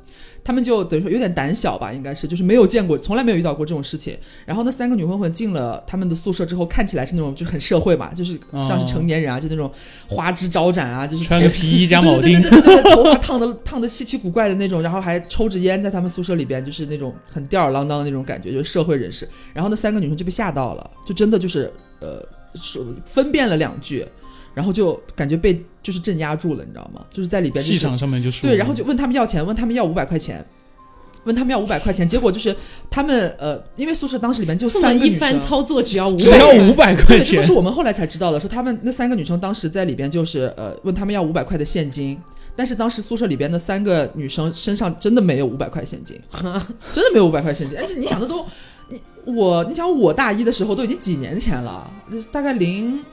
[0.45, 4.15] 他们就等于说有点胆小吧，应该是就是没有见过，从来没有遇到过这种事情。
[4.45, 9.69] 然后那三个女混混进了他们的宿舍之后，看起来是那种就很社会嘛，就是像是成年人啊，就那种
[10.07, 19.27] 花枝招展啊，就是穿个 皮衣加铆钉对对，对对对对，头发烫的烫的稀奇古怪的那种，然后还抽着烟在他们宿舍里边，就是那种很吊儿郎当的那种感觉，就是社会人士。
[19.51, 24.05] 然后那三个女生就被吓到了，就真的就是呃说分辨了两句，
[24.55, 27.05] 然后就感觉被就是镇压住了，你知道吗？
[27.11, 30.43] 就是在里边、就是、气场上面就输了对，然后就问他们要钱，问他们要五百块钱。
[31.25, 32.55] 问他们要五百块钱，结果就是
[32.87, 42.15] 他们呃，因为宿舍当时里面就这么一番操作只要五只要五百块钱，这钱个是，我们后来才知道的，说他们那三个女生当时在里边就是呃问他们要五百块的现金，
[42.55, 46.15] 但是当时宿舍里边的三个女生身上真的没有五百块现金，
[46.93, 47.75] 真的没有五百块现金。
[47.79, 48.45] 而且你想的都，
[48.89, 51.91] 你我你想我大一的时候都已经几年前了，
[52.31, 53.03] 大概零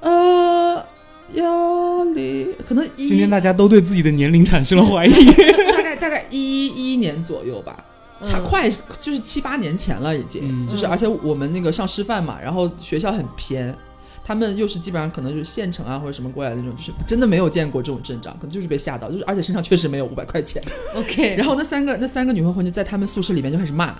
[0.00, 0.84] 呃
[1.32, 5.12] 幺零可能一今天大家都对自己的年龄产生了怀疑。
[5.72, 7.84] 大概大概一一年左右吧。
[8.22, 8.68] 差嗯快
[9.00, 13.74] 就是七八年前了，已经、嗯就是，而且我们那个上师范嘛，然后学校很偏，
[14.22, 20.62] 他们又是基本上可能就是县城啊或者什么过来的那种，就是真的没有见过这种阵仗，可能就是被吓到，就是而且身上确实没有五百块钱。
[20.96, 23.98] OK，然后那三个那三个女混混就在他们宿舍里面就开始骂，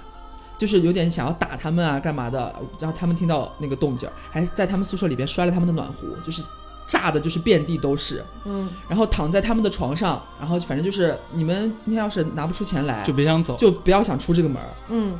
[0.60, 6.42] 就是有点想要打他们啊干嘛的，然后他们听到那个动静儿，还在他们宿舍里边摔了他们的暖壶，就是
[6.84, 14.68] 炸的就是遍地都是，嗯，然后躺在他们的床上，然后反正就是你们今天要是拿不出钱来，就别想走，就不要想出这个门儿。
[14.90, 15.18] 嗯，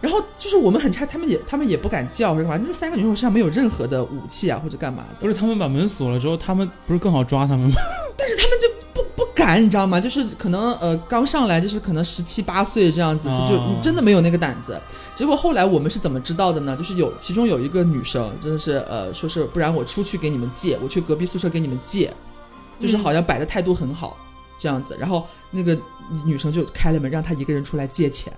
[0.00, 2.64] 然后就是我们很差，他们也他们也不敢叫或者干嘛。
[2.66, 7.76] 那三个女生身上没有任何的武器啊或者干嘛的，不是他们把门锁了之后，他们不是更好抓他们吗？
[8.16, 10.00] 但是他们就不不敢，你知道吗？
[10.00, 14.80] 就是可能呃刚上来就是可能十七八岁这样子，哦就真的没有那个胆子。
[15.14, 16.74] 结果后来我们是怎么知道的呢？
[16.76, 22.10] 就是有其中有一个女生真的是呃说是不然我出去给你们借，我去隔壁宿舍给你们借，
[22.80, 24.16] 就是好像摆的态度很好。
[24.58, 25.74] 这样子，然后那个
[26.22, 28.30] 女生就开了门，让她一个人出来借钱。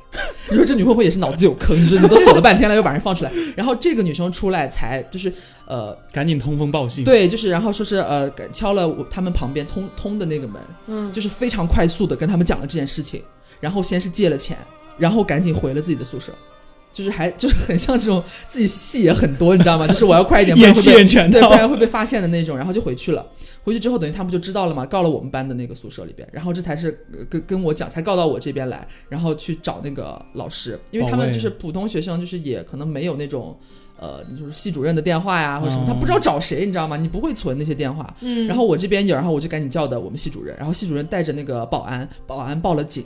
[0.50, 3.32] 你说这女混混也是脑子有坑，你说你都锁了半天了，又把人放出来。
[3.56, 5.32] 然后这个女生出来才就是
[5.66, 13.22] 呃赶紧通风报信。，对，就是然后说是呃敲了我他们旁边通通的那个门，嗯，就是非常快速的跟他们讲了这件事情，
[13.60, 14.58] 然后先是借了钱，
[14.98, 16.32] 然后赶紧回了自己的宿舍，
[16.92, 19.86] 就是还就是很像这种自己戏也很多，你知道吗？
[19.86, 21.54] 就是我要快一点，不然演戏演全套不。
[21.54, 23.24] 然会被发现的那种，然后就回去了。
[23.62, 33.56] 回去之后，等于他们就知道了嘛，告了我们班的那个宿舍里边，然后这才是呃跟跟我讲，才告到我这边来，然后去找那个老师，因为他们就是普通学生，就是也可能没有那种。
[33.98, 36.96] 呃，就是系主任的电话呀，或者什么，哦他不知道找谁，你知道吗？
[36.96, 43.04] 你不会存那些电话，嗯，然后我这边有，然后我就赶紧叫的我们系主任，然后系主任带着那个保安，保安报了警，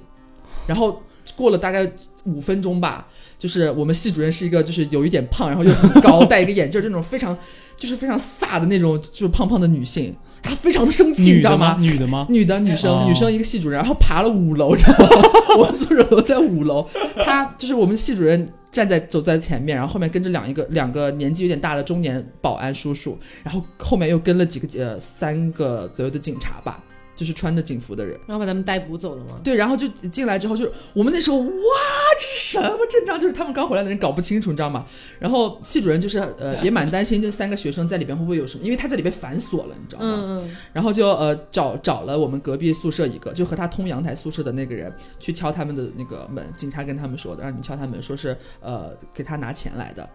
[0.67, 1.03] 然后
[1.35, 1.87] 过了大概
[2.25, 3.07] 五分钟吧，
[3.39, 7.37] 就是我们系主任是一个就是有一点胖，然后又很高，戴一个眼镜，这种非常
[7.77, 12.27] 就是非常飒的那种，就是胖胖的女性，她非常的生气，你知道吗女的吗？？
[12.31, 12.59] 女的？
[12.61, 15.09] 女生，哦女生一个系主任，然后爬了五楼， 知道吗？
[15.59, 16.87] 我们宿舍楼在五楼，
[17.25, 26.83] 她就是我们系主任站在走在前面，然后后面跟着两一个两个年纪有点大的中年保安叔叔，然后后面又跟了几个呃三个左右的警察吧，
[27.17, 28.17] 就是穿着警服的人。
[28.27, 29.41] 然后把他们逮捕走了吗？
[29.43, 31.51] 对，然后就进来之后，就是我们那时候哇，
[32.21, 33.19] 这是什么阵仗？
[33.19, 34.87] 就是他们刚回来的人搞不清楚，你知道吗？
[35.19, 40.09] 然后系主任就是呃也蛮担心这三个学生在里边会不会有什么，因为他在里边反锁了，你知道吗？
[40.09, 50.09] 嗯嗯，然后就呃找找了我们隔壁宿舍一个，就和他通阳台宿舍的那个人去敲他们的那个门，警察跟他们说的，让你们敲他门，说是呃给他拿钱来的，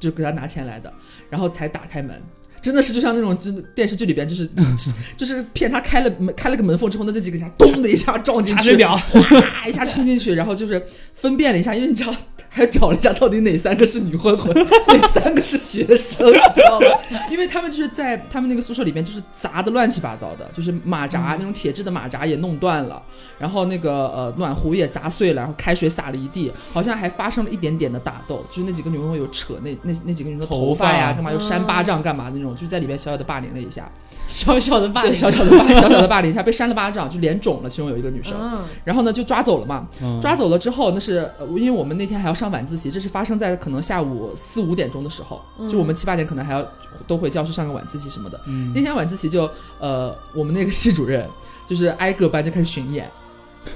[0.00, 0.92] 就给他拿钱来的，
[1.28, 2.22] 然后才打开门。
[2.60, 4.48] 真的是就像那种真的电视剧里边，就是
[5.16, 10.82] 就是骗他开了门开了个门缝之后，那这几个人咚的一下撞进去，查水表，哗一下冲进去，然后就是
[11.14, 12.14] 分辨了一下，因为你知道
[12.58, 14.52] 还找了一下到底哪三个是女混混，
[14.88, 16.86] 哪三个是学生，你知道吗？
[17.30, 23.00] 因为他们就是在他们那个宿舍里面就是砸的乱七八糟的，就是马扎、那种铁质的马扎也弄断了，
[23.38, 33.90] 然后那个呃暖壶也砸碎了，然后开水洒了一地，好像还发生了一点点的打斗，就是那几个女混混有扯那那那几个女生的头发呀，干嘛有扇巴掌干嘛那种，就是在里面小小的霸凌了一下，
[34.28, 38.38] 小小的霸对，凌，小小的霸小小的霸凌一下，被扇了巴掌，就脸肿了，其中有一个女生。
[38.38, 39.88] 啊，然后呢，就抓走了嘛。
[40.02, 46.64] 嗯抓走了之后，那是呃因为我们那天还要上晚自习，这是发生在可能下午四五点钟的时候，嗯就我们七八点可能还要
[47.06, 48.38] 都回教室上个晚自习什么的。
[48.46, 51.26] 嗯那天晚自习就呃，我们那个系主任
[51.66, 53.10] 就是挨个班就开始巡演，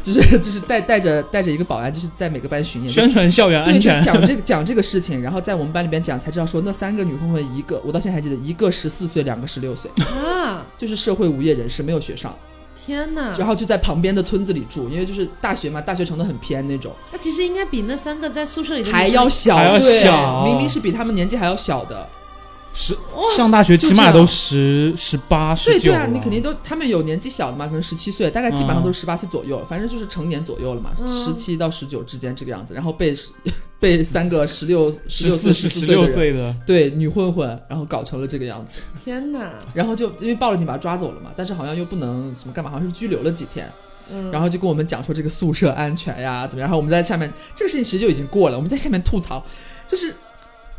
[0.02, 2.90] 就是就是带带着带着一个保安，就是在每个班巡演。
[2.90, 12.36] 宣传校园对，就安全，讲这个讲这个事情，然后在我们班里边讲，才知道说那三个女混混，一个我到现在还记得，一个十四岁，两个十六岁，啊，就是社会无业人士，没有学上，
[12.74, 13.34] 天哪！
[13.38, 16.92] 然后就在旁边的村子里住，因为就是大学嘛，大学城都很偏那种。
[17.12, 22.08] 那其实应该比那三个在宿舍里的还要小，还要对小明明是比他们年纪还要小的，
[22.74, 22.96] 十
[23.36, 25.78] 上大学起码都十十八十九。
[25.78, 33.14] 对对啊，你肯定都他们有年纪小的嘛，可能十七岁，大概基本上都是十八岁左右，反正就是成年左右了嘛，嗯十七到十九之间这个样子，然后被
[33.78, 39.50] 被三个十六、十四十六岁的，对女混混，然后搞成了这个样子，天哪！
[39.74, 43.70] 然后就因为报了警把他抓走了嘛，但是好像又不能什么干嘛，好像是拘留了几天。
[44.10, 49.42] 嗯，然后就跟我们讲说这个宿舍安全呀怎么样，然后我们在下面这个事情其实就已经过了，我们在下面吐槽，
[49.86, 50.12] 就是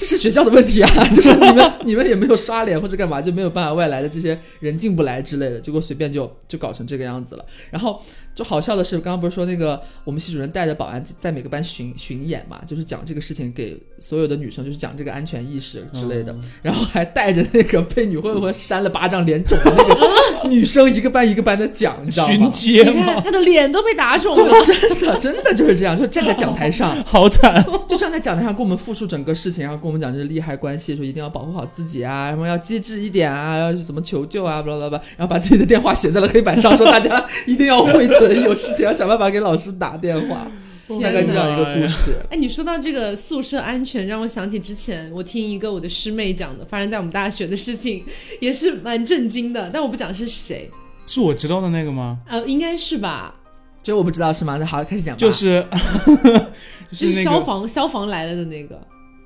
[0.04, 7.46] 这是学校的问题啊， 就是你们 你们也没有刷脸或者干嘛，就没有办法外来的这些人进不来之类的，结果随便就就搞成这个样子了。
[7.72, 8.02] 然后
[8.36, 19.96] 就好笑的是，刚刚不是说那个我们系主任带着保安在每个班巡巡演嘛，就是讲这个事情给所有的女生，就是讲这个安全意识之类的，然后还带着那个被女混混扇了巴掌脸肿的那个
[20.50, 22.34] 女生一个班一个班的讲，你知道吗？
[22.34, 23.22] 巡街你看吗？
[23.24, 24.64] 他的脸都被打肿了。
[24.64, 27.64] 真的真的就是这样，就站在讲台上， 好惨！
[27.88, 40.62] 就站在讲台上跟我们复述整个事情，然后跟我们讲这是利害关系，说一定要保护好自己啊，然后要机智一点啊，要怎么求救啊，巴拉巴拉，然后把自己的电话写在了黑板上，说大家 一定要会存，有事情要想办法给老师打电话，天
[41.02, 42.16] 大概这样一个故事。
[42.30, 48.04] 哎，你说到这个宿舍安全，让我想起之前我听一个我的师妹讲的，发生在我们大学的事情，
[48.40, 49.70] 也是蛮震惊的。
[49.72, 50.70] 但我不讲是谁，
[51.06, 52.20] 是我知道的那个吗？
[52.28, 53.34] 呃，应该是吧？
[53.82, 54.58] 就我不知道是吗？
[54.58, 55.20] 那好，开始讲吧。
[55.20, 55.66] 就是
[56.92, 58.76] 就就是是那个消防消防来了的那个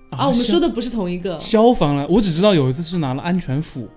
[0.10, 1.38] 啊，我们说的不是同一个。
[1.40, 3.88] 消防来，我只知道有一次是拿了安全斧。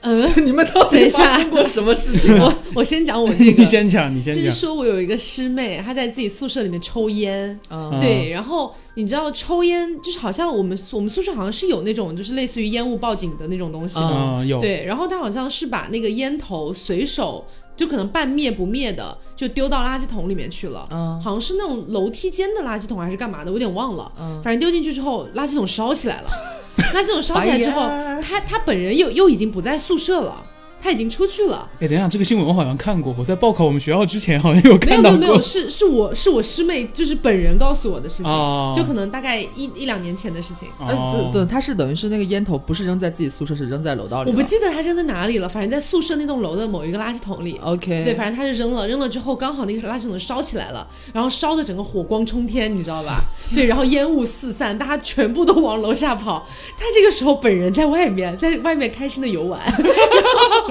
[0.00, 2.44] 嗯， 你们到底发生过什么事情啊？
[2.44, 3.52] 我我先讲我这个。
[3.62, 4.42] 你，先讲，你先讲。
[4.42, 4.58] 就是。
[4.58, 7.98] 说我有一个师妹，她在自己宿舍里面抽烟，嗯。
[8.00, 14.60] 对，然后你知道抽烟就是好像我们我们宿舍好像是有那种就是类似于烟雾报警的那种东西的，嗯，有。
[14.60, 17.44] 对，然后她好像是把那个烟头随手
[17.78, 21.18] 就可能半灭不灭的就丢到垃圾桶里面去了，嗯。
[21.22, 24.38] 好像是那种楼梯间的垃圾桶还是干嘛的，我有点忘了，嗯。
[24.42, 26.28] 反正丢进去之后垃圾桶烧起来了，
[26.92, 27.82] 垃圾桶烧起来之后
[28.20, 30.44] 她她本人又又已经不在宿舍了。
[30.80, 35.42] 她已经出去了，哎，等一下，这个新闻我好像看过，我在报考我们学校之前好像有看到过有没有没有，。
[35.42, 40.68] 是是我是我师妹，就是本人告诉我的事情，哦就可能大概一一两年前的事情。
[40.78, 44.30] 呃，哦对，他是等于是那个烟头不是扔在自己宿舍，是扔在楼道里。
[44.30, 47.58] 我不记得他扔在哪里了，反正在宿舍那栋楼的某一个垃圾桶里。
[47.62, 53.20] OK，对，反正他是扔了，扔了之后刚好那个垃圾桶烧起来了，然后烧的整个火光冲天，你知道吧？
[53.54, 56.46] 对，然后烟雾四散，大家全部都往楼下跑。
[56.76, 59.60] 他这个时候本人在外面，在外面开心的游玩，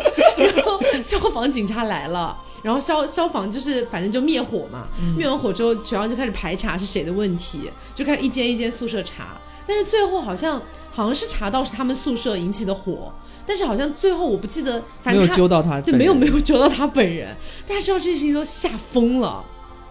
[1.03, 9.38] 消防警察来了，然后消消防就是反正就灭火嘛，灭完火之后，学校就开始排查是谁的问题，就开始一间一间宿舍查。
[9.69, 13.12] 但是最后好像好像是查到是他们宿舍引起的火，
[13.45, 16.27] 但是好像最后我不记得，反没有揪到他，对，没有没。
[16.27, 17.36] 有揪到他本人，
[17.67, 19.43] 大家知道这件事情都吓疯了。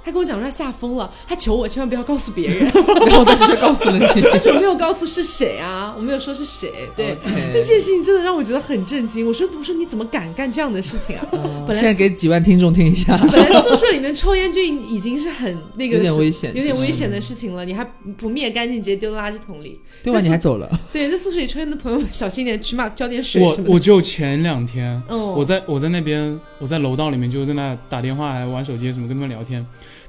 [0.07, 2.61] 他跟我讲说他吓疯了，他求我千万不要告诉别人，
[3.07, 4.23] 然后但是却告诉了你。
[4.31, 6.71] 但是我没有告诉是谁啊，我没有说是谁。
[6.97, 9.27] 对但这件事情真的让我觉得很震惊。
[9.27, 11.27] 我说我说你怎么敢干这样的事情啊？
[11.66, 17.85] 本来现在给几万听众听一下，本来宿舍里面抽烟就已经是很那个 有点危险有点危险的事情了，你还
[18.16, 19.81] 不灭干净，直接丢到垃圾桶里。
[20.05, 20.21] 对吧？
[20.21, 23.73] 你还走了，对，在宿舍里抽烟的朋友们小心点，起码浇点水我什么的。
[23.75, 29.66] 我就前两天，嗯，我在我在那边，我在楼道里面就在那打电话、还玩手机什么，跟他们聊天，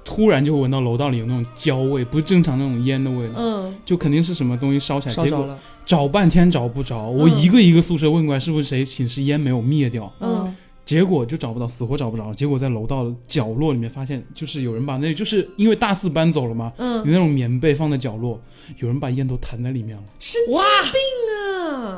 [0.08, 5.60] 突然就闻到楼道里有那种焦味，不是正常那种烟的味道，嗯就肯定是什么东西烧起来，结果烧着了。
[5.86, 18.40] 找半天找不着，我一个一个宿舍问过来，是不是谁寝室烟没有灭掉，嗯结果就找不到，死活找不着，结果在楼道的角落里面发现，就是有人把那，就是因为大四搬走了嘛，嗯有嗯，那种棉被放在角落，
[18.78, 20.04] 有人把烟都弹在里面了。
[20.20, 20.94] 神经哇，病
[21.34, 21.57] 啊！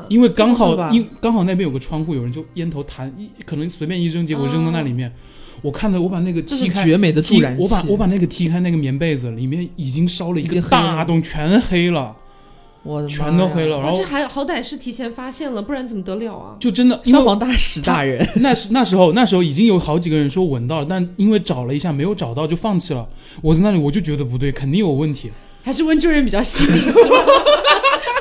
[0.10, 5.14] 因为刚好因刚好那边有个窗户，有人就烟头弹，一可能随便一扔，结果扔到那里面。
[5.62, 7.62] 我看到我把那个踢开，绝美的助踢燃器。
[7.62, 12.16] 我把我把那个踢开那个棉被子，里面已经烧了一个大洞，全黑了，
[12.82, 13.78] 我的全都黑了。
[13.82, 16.56] 然后而且还好歹是提前发现了，不然怎么得了啊？
[16.62, 23.06] 就真的消防大使大人，那时那时候那时候已经有好几个人说闻到了，但因为找了一下没有找到就放弃了。
[23.42, 25.30] 我在那里我就觉得不对，肯定有问题。
[25.62, 26.80] 还是温州人比较犀利？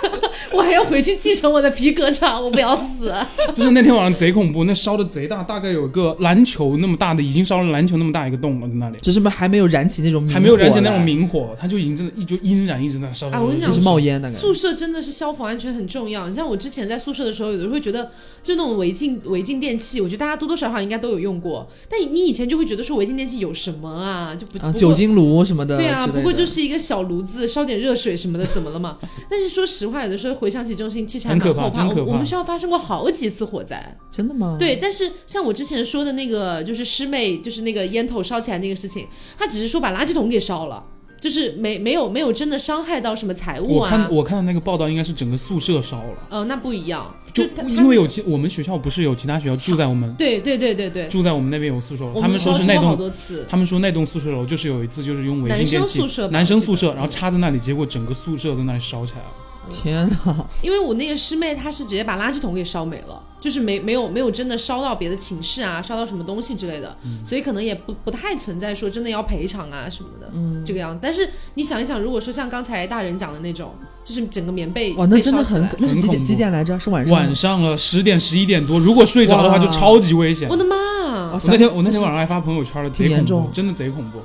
[0.52, 3.12] 我还要回去继承我的皮革厂，我不要死。
[3.54, 13.28] 就是那天晚上贼恐怖，那烧的贼大，大概有个篮球那么大的，已经烧了篮球那么大一个洞了，在那里只是还没有燃起那种明还没有燃起那种，明火，它就已经真的一就阴燃一直在烧。
[13.28, 14.38] 啊我跟你讲就是冒烟那个。
[14.38, 16.28] 宿舍真的是消防安全很重要。
[16.28, 18.10] 你像我之前在宿舍的时候，有的时候会觉得，
[18.42, 21.68] 就那种违禁违禁电器，我觉得大家多多少少应该都有用过。
[21.88, 24.34] 但你以前就会觉得说违禁电器有什么啊？
[24.34, 25.76] 就不啊，不酒精炉什么的。
[25.76, 28.98] 对啊，不过就是一个小炉子，烧点热水什么的，怎么了嘛？
[29.30, 31.88] 但是说实话，有的时候回想起这种事情，其实还很可怕蛮后怕。
[31.88, 33.96] 可怕我我们学校发生过好几次火灾。
[34.10, 34.56] 真的吗？
[34.58, 39.06] 对，但是像我之前说的那个，就是师妹，就是那个烟头烧起来那个事情，
[39.38, 40.84] 她只是说把垃圾桶给烧了，
[41.20, 44.12] 就是没没有没有真的伤害到什么财物啊我看。
[44.12, 53.12] 我看到那个报道，应该是整个宿舍烧了，呃，那不一样，就因为有其我们学校不是有其他学校住在我们对对对对对，住在我们那边有宿舍楼，他们说是那栋，
[53.48, 59.26] 他们说那栋宿舍楼就是有一次就是用违男禁电器生宿舍男生宿舍，然后插在那里，结果整个宿舍在那里烧起来了。
[59.70, 60.46] 天哪！
[60.62, 70.98] 因为我那个师妹她是直接把垃圾桶给烧没了，就是没没有没有真的烧到别的寝室啊，烧到什么东西之类的，嗯所以可能也不不太存在说真的要赔偿啊什么的，嗯，这个样子。
[71.02, 76.78] 但是你想一想，如果说像刚才大人讲的那种，就是整个棉被哇，那真的很那是几点几点来着？
[76.78, 77.14] 是晚上。
[77.16, 80.48] 晚上了十点十一点多，如果睡着的话就超级危险。
[80.48, 80.76] 我的妈！
[80.76, 84.18] 哇我那天我那天晚上还发朋友圈了，贼恐挺严重怖，真的贼恐怖。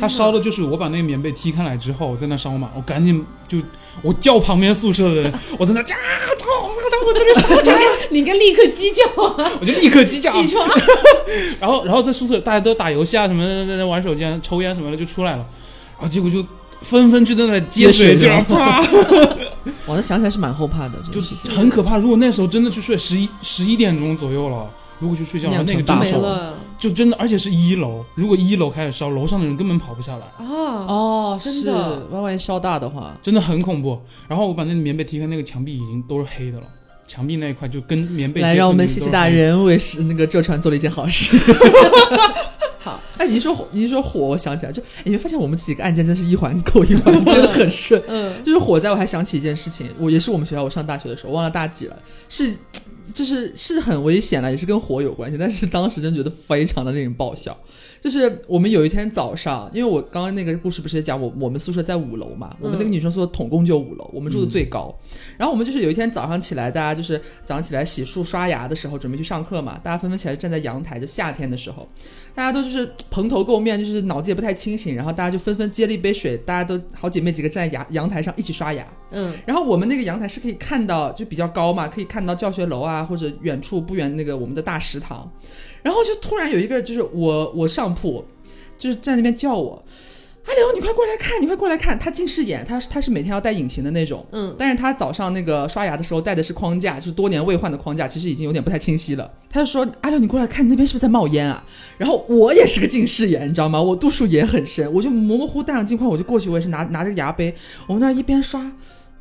[0.00, 3.58] 他烧的就是我把那个棉被踢开来之后，我在那烧嘛，我赶紧就
[4.02, 5.94] 我叫旁边宿舍的人，我在那家
[6.38, 9.52] 着火了，着火这边烧起来了，你应该立刻鸡叫啊！
[9.60, 10.30] 我就立刻鸡叫。
[10.32, 10.68] 起床，
[11.60, 15.46] 然后然后在宿舍大家都打游戏啊什么的，在那玩手机啊、抽烟什么的就出来了，
[15.98, 16.44] 然后结果就
[16.82, 18.80] 纷纷就在那里接水，接水啪，
[19.86, 21.96] 哇， 那想起来是蛮后怕的，就是很可怕。
[21.96, 24.68] 如果那时候真的去睡，十一十一点钟左右了。
[24.98, 28.04] 如果去睡觉，那个大火真的没了就真的，而且是一楼。
[28.14, 30.26] 如果一楼开始烧，楼上的人根本跑不下来。
[30.36, 30.86] 啊！
[30.86, 34.00] 哦，真是的万万一烧大的话，真的很恐怖。
[34.28, 36.64] 然后我把那个棉被踢开，那个墙壁已经都是黑的了，
[37.06, 41.36] 墙壁那一块就跟棉被来，让我们谢谢大人为是那个浙传做了一件好事。
[42.78, 48.00] 好，哎，你一说火，你一说火，我想起来，就你会发现我们几个案件真是一环扣一环，真的很顺。
[48.06, 51.96] 嗯，就是火灾，我还想起一件事情，我也是我们学校，我上大学的时候忘了大几了，
[52.28, 52.54] 是
[53.14, 57.56] 就是是很危险了，也是跟火有关系，但是当时真觉得非常的令人爆笑。
[58.00, 64.94] 就是我们有一天早上，因为我刚刚那个故事不是也讲我我们宿舍在五楼嘛，我们那个女生宿舍统共就五楼，我们住的最高。
[65.36, 71.88] 然后我们就是有一天早上起来，大家就是早上起来洗漱刷牙的时候，准备去上课嘛，大家纷纷起来站在阳台，就夏天的时候，
[72.36, 78.86] 大家都就是蓬头垢面，就是脑子也不太清醒，然后大家就纷纷接了一杯水，大家都好姐妹几个站在阳阳台上一起刷牙。
[79.10, 85.32] 嗯，然后我们那个阳台是可以看到，就比较高嘛，可以看到教学楼啊，或者远处不远那个我们的大食堂。
[85.82, 88.22] 然后就突然有一个，就是我我上铺，
[88.76, 89.82] 就是在那边叫我，
[90.46, 91.98] 阿刘，你快过来看，你快过来看。
[91.98, 99.28] 他近视眼，他他是每天要戴隐形的那种，嗯，但是他早上那个刷牙的时候戴的是框架，就是多年未换的框架，其实已经有点不太清晰了。
[99.50, 101.64] 他就说：“阿刘，你过来看，那边是不是在冒烟啊？”
[101.98, 103.82] 然后我也是个近视眼，你知道吗？
[103.82, 107.52] 我度数也很深，我就模模糊戴上镜框，我就过去，我也是拿拿着个牙杯，
[107.88, 108.70] 我们那儿一边刷。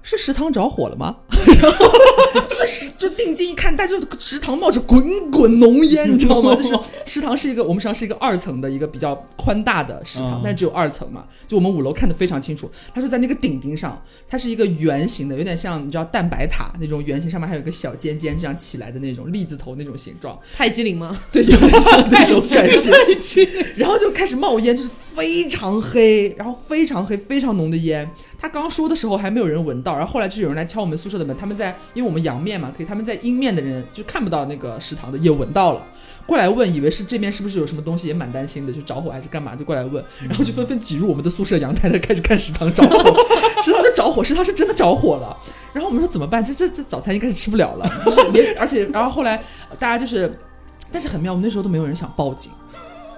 [0.07, 1.15] 是食堂着火了吗？
[1.59, 1.87] 然后
[2.47, 6.53] 就是食就定睛一看，大家就食堂冒着滚滚浓烟，你知道吗？
[6.55, 12.69] 就是食堂是一个我们食堂是一个二层的一个比较宽大的食堂，嗯但只有二层嘛，就我们五楼看得非常清楚。
[12.93, 21.17] 它是在那个顶顶上，它是一个圆形的，有点像你知道蛋白塔那种圆形，上面还有一个小尖尖这样起来的那种栗子头那种形状，泰姬陵吗？
[21.31, 22.67] 对，有点像 那种感
[23.19, 23.47] 觉。
[23.75, 28.07] 然后就开始冒烟，就是非常黑，然后非常黑、非常浓的烟。
[28.45, 35.83] 他刚说的时候还没有人闻到，然后后来就有人来敲我们宿舍的门，他们在因为我们阳面嘛，可以他们在阴面的人就看不到那个食堂的，也闻到了，
[36.27, 43.17] 过来问，以为是这边是不是有什么东西，也蛮担心的，就着火还是干嘛，就过来问，然后就纷纷挤入我们的宿舍阳台 的，开始看食堂着火，
[43.63, 45.35] 食堂就着火，食堂是真的着火了。
[45.73, 46.43] 然后我们说怎么办？
[46.43, 49.43] 这这这早餐应该是吃不了了，就 是也而且然后后来
[49.79, 50.31] 大家就是，
[50.91, 52.51] 但是很妙，我们那时候都没有人想报警，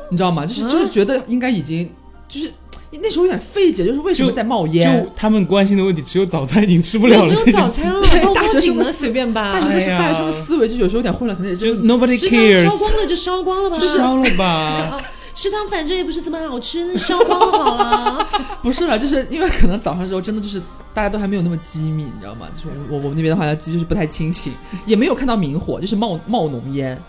[0.09, 0.45] 你知道吗？
[0.45, 1.93] 就是就是觉得应该已经
[2.29, 2.49] 就是
[2.91, 5.03] 那时候有点费解，就是为什么在冒烟？
[5.03, 7.29] 就他们关心的问题，只有早餐已经吃不了了。
[7.29, 9.73] 只有早餐了，对 大学生的随便吧大。
[9.73, 13.77] 学生大学生的思维就有时候有点混乱，可能也就就 nobody 食堂烧 cares，光了就烧光了吧。
[13.77, 14.45] 烧了吧。
[14.45, 15.01] 啊，
[15.35, 18.27] 食堂反正也不是怎么好吃，那烧光了好了。
[18.63, 20.59] 不是了，就是因为可能早上的时候真的就是
[20.93, 22.47] 大家都还没有那么机密，你知道吗？
[22.55, 24.53] 就是我我我们那边的话，机就是不太清醒，
[24.85, 26.99] 也没有看到明火，就是冒冒浓烟。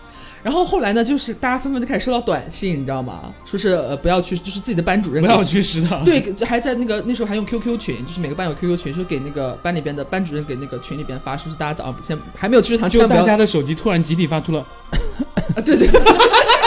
[0.42, 3.32] 然后后来呢，就是大家纷纷就开始收到短信，你知道吗？
[3.44, 6.04] 说是呃不要去，就是自己的班主任不要去食堂。
[6.04, 14.60] 对，还在那个那时候还用 QQ 群，就是每个班有 QQ 群，说给那个班里边的班主任给那个群里边发，说是大家早上先还没有去食堂，千就大家的手机突然集体发出了，
[15.56, 16.57] 啊，对对，好像哦。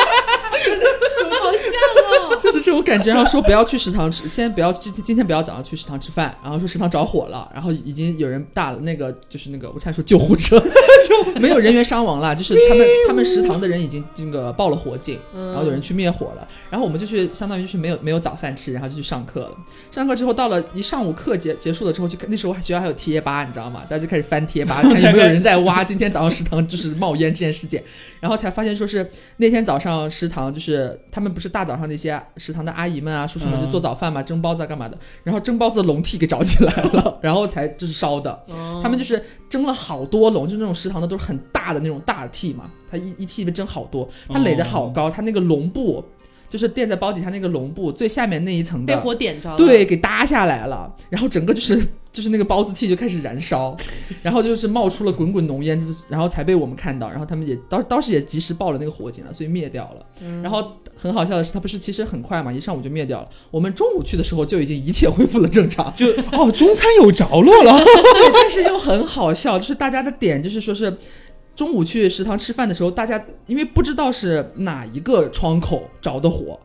[2.62, 3.12] 就是这种感觉。
[3.12, 10.59] 然后说不要去食堂吃，先不要今今天不要早上去食堂吃饭，然后说食堂着火了，然后已经有人打了那个就是那个我差点说救护车，
[11.09, 19.57] 就没有人员伤亡了，就是他们 他们食堂的人已经那个报了火警，然后有人去灭火了，然后我们就去相当于就是没有没有早饭吃，然后就去上课了。
[19.91, 23.82] 上课之后到了一上午课结结束了之后，就那时候学校还有贴吧，你知道吗？
[23.89, 27.84] 大家就开始翻贴吧， 看有没有人在挖今天早上食堂就是冒烟这件事件，
[28.22, 29.06] 然后才发现说是
[29.38, 38.46] 那天早上食堂就是他们不是大早上那些食堂的阿姨们啊、叔叔们就做早饭嘛，蒸包子啊干嘛的，然后蒸包子的笼屉给找起来了，然后才就是烧的。
[38.82, 46.06] 他们就是蒸了好多笼，就是那种食堂的都是很大的那种大屉嘛，它一一屉里面蒸好多，它垒的好高，它那个笼布。
[46.52, 49.56] 就是垫在包底下那个笼布最下面那一层的被，火点着。
[49.56, 51.82] 对，给搭下来了，然后整个就是
[52.12, 53.76] 就是那个包子屉就开始燃烧，
[54.22, 60.06] 然后就是冒出了滚滚浓烟，就是然后才被我们看到，然后他们也当当时也及时报了那个火警了，所以灭掉了。
[60.22, 60.62] 嗯然后
[60.93, 63.30] 很好笑的是，它不是其实很快嘛，一上午就灭掉了。
[63.49, 67.80] 我们中午去的时候就已经一切恢复了正常，就哦，中餐有着落了。
[68.34, 70.97] 但是又很好笑，就是大家的点就是说是。
[71.62, 76.59] 中午去食堂吃饭的时候，大家因为不知道是哪一个窗口着的火，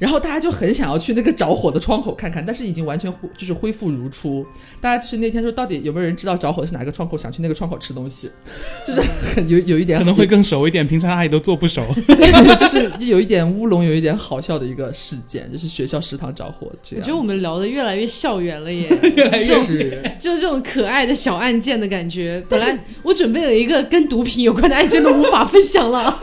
[0.00, 4.44] 然后大家就很想要去那个着火的窗口看看，但是已经完全恢就是恢复如初。
[4.80, 8.30] 大家就是那天说，到底有没有人知道着火的是哪个窗口，想去那个窗口吃东西，
[8.86, 11.84] 就是很有有一点可能会更熟一点，平常阿姨都做不熟。
[12.08, 17.04] 对，就是有一点乌龙，有一点好笑的一个事件，就是学校食堂着火这样。
[17.04, 20.02] 我觉得我们聊的越来越校园了耶， 越来越是。
[20.18, 22.42] 就是这种可爱的小案件的感觉。
[22.48, 26.18] 本来我准备了一个跟毒品有关的案件都无法分享了。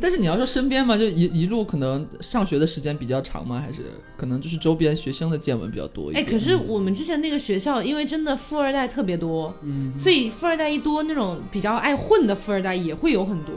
[0.00, 3.60] 但是你要说身边嘛，就一一路可能上学的时间比较长吗？
[3.60, 3.80] 还是
[4.16, 6.32] 可能就是周边学生的见闻比较多一哎，点？
[6.32, 9.54] 可是我们之前那个学校，因为真的富二代特别多，
[9.98, 13.54] 所以富二代一多，那种比较爱混的富二代也会有很多。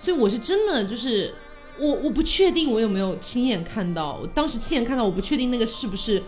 [0.00, 1.32] 所以我是真的就是
[1.78, 6.22] 我我不确定我有没有亲眼看到，我当时亲眼看到，我不确定那个是不是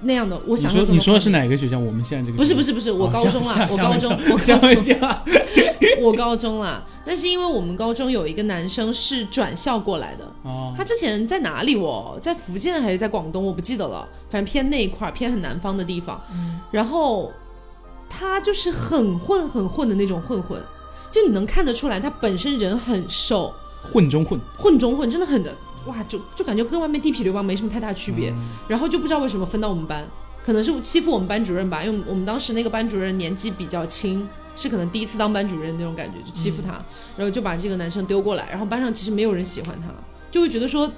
[0.00, 0.40] 那样的。
[0.46, 1.30] 我想说你说的是？
[1.30, 1.78] 哪个学校？
[1.78, 5.08] 我们现在这个不是不是是不是，我哦高中啊，我高中，我高中，
[6.02, 6.82] 我高中啦。
[7.04, 12.18] 但是因为我们高中有一个男生是转校过来的，哦，他之前在哪里哦？
[12.20, 13.44] 在福建还是在广东？
[13.44, 16.20] 我不记得了，反正偏那一块儿，偏很南方的地方。
[16.70, 17.30] 然后
[18.08, 20.60] 他就是很混很混的那种混混，
[21.10, 23.52] 就你能看得出来，他本身人很瘦，
[23.82, 25.42] 混中混，混中混，真的很
[25.86, 28.30] 哇，就就感觉跟外面地痞流氓没什么太大区别。
[28.30, 28.36] 嗯
[28.68, 30.06] 然后就不知道为什么分到我们班，
[30.44, 34.28] 可能是欺负我们班主任吧，因为我们当时那个班主任年纪比较轻。
[34.58, 36.82] 是可能第一次当班主任那种感觉，就欺负他，
[37.14, 39.88] 然后就把这个男生丢过来，然后班上其实没有人喜欢他，
[40.30, 40.90] 就会觉得说，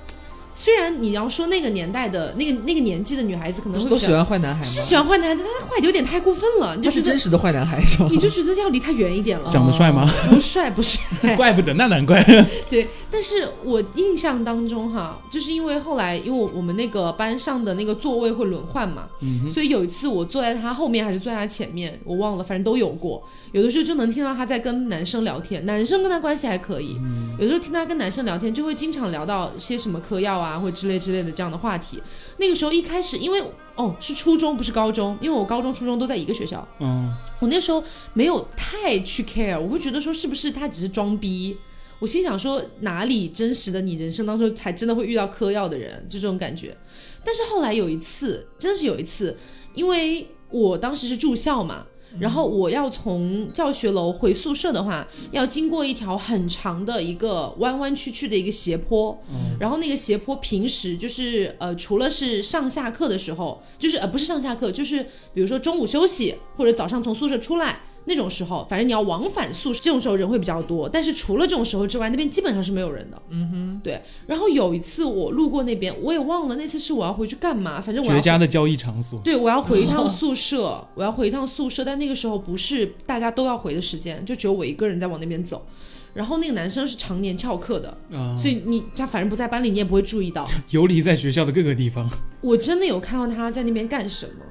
[0.60, 4.60] 虽然你要说那个年代的那个那个年纪的女孩子可能会喜欢坏男孩？
[4.60, 8.08] 是喜欢坏男孩，但他坏的有点太过分了，你他就是真实的坏男孩是吗？
[8.10, 9.48] 你就觉得要离他远一点了。
[9.50, 10.04] 长得帅吗？
[10.30, 11.00] 不帅不帅，
[11.36, 12.20] 怪不得，那难怪。
[12.68, 12.88] 对。
[13.10, 23.22] 但是我印象当中哈，就是因为后来因为我我们那个班上的那个座位会轮换嘛，嗯所以有一次我坐在他后面还是坐在他前面，我忘了，反正都有过。
[23.52, 26.98] 有的时候就能听到他在跟男生聊天，男生跟他关系还可以，
[27.38, 32.00] 有的时候听他跟男生聊天，就会经常聊到些什么嗑药啊或之类之类的这样的话题。
[32.36, 33.42] 那个时候一开始因为
[33.74, 36.64] 哦是初中不是高中，因为我高中初中都在一个学校。
[36.78, 37.82] 嗯，我那时候
[38.14, 41.56] 没有太去 care，我会觉得说是不是他只是装逼。
[41.98, 46.76] 我心想说哪里真实的你人生当中还真的会遇到嗑药的人，就这种感觉。
[47.24, 49.36] 但是后来有一次，真的是有一次，
[49.74, 51.84] 因为我当时是住校嘛，
[52.18, 59.16] 然后我要从教学楼回宿舍的话，要经过一条很长的一个弯弯曲曲的一个斜坡，
[59.60, 65.02] 然后那个斜坡平时就是呃，除了是上下课的时候，就是呃不是上下课，就是
[65.34, 67.80] 比如说中午休息或者早上从宿舍出来。
[68.08, 70.88] 那种时候，反正你要往返宿舍，这种时候人会比较多。
[70.88, 73.22] 但是除了这种时候之外，那边基本上是没有人的。
[73.28, 74.00] 嗯哼，对。
[74.26, 79.20] 然后有一次我路过那边，我也忘了那次是我要回去干嘛，反正我绝佳的交易场所。
[79.22, 85.66] 对，我要回一趟 宿舍，我要回一趟宿舍，但那个时候不是大家都要回的时间，就只有我一个人在往那边走。
[86.14, 90.44] 然后那个男生是常年翘课的，啊，所以你他反正不在班里，你也不会注意到。
[90.70, 92.10] 游离在学校的各个地方。
[92.40, 94.44] 我真的有看到他在那边干什么，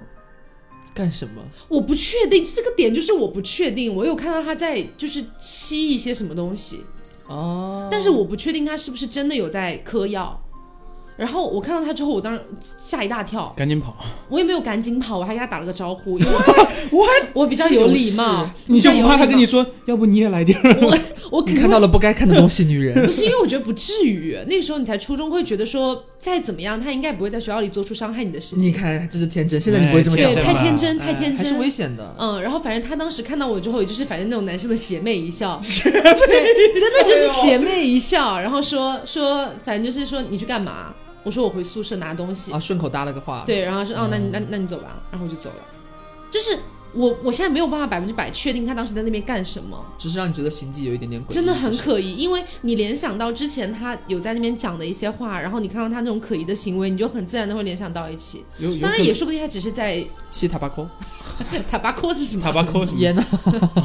[0.98, 1.44] 干什么？
[1.68, 3.96] 我不确定这个点，就是我不确定。
[3.96, 6.84] 我有看到他在就是吸一些什么东西，
[7.28, 10.42] 哦，但是我不确定他是不是真的有在嗑药。
[11.16, 13.96] 然后我看到他之后，我当时吓一大跳，赶紧跑！
[14.30, 16.32] 我也没有赶紧跑，我还给他打了个招呼，因为
[16.92, 17.08] 我
[17.42, 20.78] 我比较有礼貌，你就不怕他跟你说，要不你也来点儿？
[20.80, 20.98] 我
[21.30, 22.94] 肯定会你看到了不该看的东西，女人。
[23.06, 28.60] 不是因为我觉得不至于，那个时候你才初中，会觉得说再怎么样，他应该不会在学校里做出伤害你的事情。
[28.60, 29.60] 你看，这是天真。
[29.60, 32.16] 现在你不会这么对，想对，太天真，哎太天真，还是危险的。
[32.18, 40.94] 嗯，然后反正他当时看到我之后，也就是反正那种男生的邪魅一笑， 对，真的就是邪魅一笑，然后说说，反正就是说你去干嘛？
[41.24, 45.56] 我说我回宿舍拿东西，啊，顺口搭了个话。，对，然后说哦，那你那那你走吧，然后我就走了。
[46.32, 46.58] 就是
[46.94, 51.34] 我我现在没有办法百分之百确定他当时在那边干什么，只是让你觉得行迹有一点点诡异。
[51.34, 58.46] 真的很可疑，因为你联想到之前他有在那边讲的一些话，然后你看到他那种可疑的行为，你就很自然的会联想到一起。
[58.82, 60.88] 当然也说不定他只是在吸塔巴扣
[61.70, 62.44] 塔巴科是什么？
[62.44, 63.00] 塔巴扣什么？
[63.00, 63.24] 烟呢？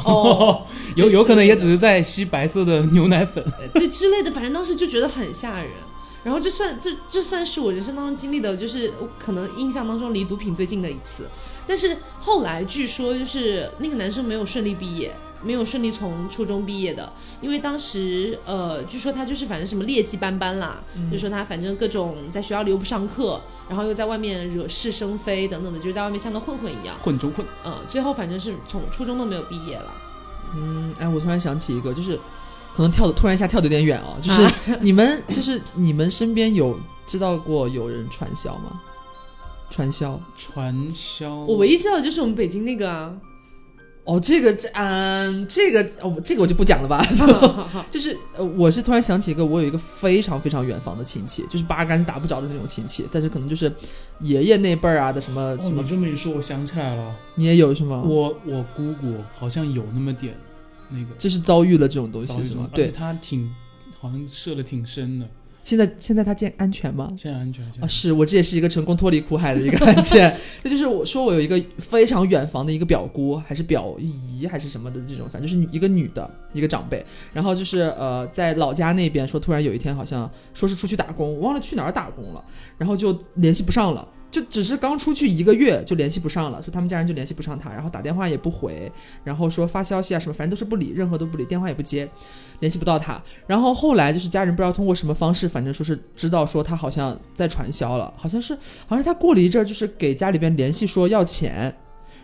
[0.05, 3.43] 哦， 有有可能也只是在吸白色的牛奶粉。
[3.75, 5.69] 对之类的，反正当时就觉得很吓人。
[6.23, 11.27] 然后这算这这算是我人生当中经历的，就是我可能印象当中离毒品最近的一次。
[11.67, 17.11] 但是后来据说就是那个男生没有顺利毕业，没有顺利从初中毕业的，
[17.41, 26.95] 因为当时呃，据说他就是反正什么劣迹斑斑啦，就说他反正各种在学校里又不上课，然后又在外面惹是生非等等的，就是在外面像个混混一样。
[27.01, 29.93] 混中混，嗯，最后反正是从初中都没有毕业了。
[30.55, 32.15] 嗯，哎，我突然想起一个，就是
[32.75, 38.81] 可能跳的突然一下跳的有点远哦，就是你们就是你们身边有知道过有人传销吗？
[39.73, 41.35] 传销传销。
[41.45, 43.11] 我唯一知道的就是我们北京那个啊，
[44.03, 47.03] 哦，这个这嗯，这个哦，这个我就不讲了吧。
[47.17, 47.25] 就
[47.89, 53.73] 就是呃，我是突然想起一个，我有一个非常非常远房的亲戚，就是八竿子打不着的那种亲戚，但是可能就是
[54.19, 58.03] 爷爷那辈儿啊的什么哦，什么你，这么一说，我想起来了，你也有是吗？
[58.05, 60.35] 我我姑姑好像有那么点
[60.87, 62.69] 那个就是遭遇了这种东西是吗？
[62.75, 63.49] 对，而且她挺
[63.99, 65.27] 好像射的挺深的，
[65.63, 67.13] 现在现在他健安全吗？
[67.17, 67.63] 现在安全。
[67.79, 70.35] 啊，是我这也是一个成功脱离苦海的一个 案件。
[70.63, 77.05] 这就是我说我有一个非常远房的一个表姑，还是表姨还是什么的这种，反正就是女一个女的一个长辈。
[77.31, 82.43] 然后就是呃，在老家那边说，突然有一天好像说是出去打工，我忘了去哪儿打工了，
[82.77, 84.07] 然后就联系不上了。
[84.33, 88.91] 就只是刚出去一个月就联系不上了，所以他们家人就联系不上他，然后打电话也不回，
[89.23, 92.09] 然后说发消息啊什么，反正都是不理，任何都不理，电话也不接，
[92.59, 93.21] 联系不到他。
[93.45, 98.55] 然后后来就是家人不知道通过什么方式，反正说是知道说他好像在传销了，好像是
[98.87, 101.71] 好像是他过了一阵，就是给家里边联系说要钱，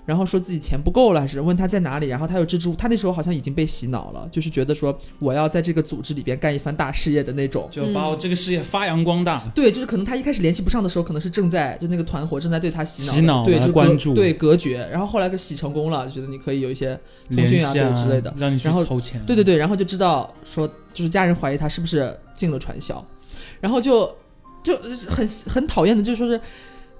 [0.06, 7.68] 然后说自己钱不够了，还是问他在哪里，然后他又支支吾，他那时候好像已经被洗脑了，就是觉得说我要在这个组织里边干一番大事业的那种。
[7.72, 9.43] 就把我这个事业发扬光大。
[9.54, 17.00] 对，就是可能他一开始联系不上的时候，可能是正在就那个团伙正在对他洗脑，洗脑对，就关注对隔绝，然后后来给洗成功了，就觉得你可以有一些
[17.34, 19.22] 通讯啊系对之类的让你去然后筹钱。
[19.26, 23.06] 对对对，然后就知道说，就是家人怀疑他是不是进了传销，
[23.60, 24.16] 然后就
[24.64, 24.76] 就
[25.10, 26.39] 很很讨厌的，就是说是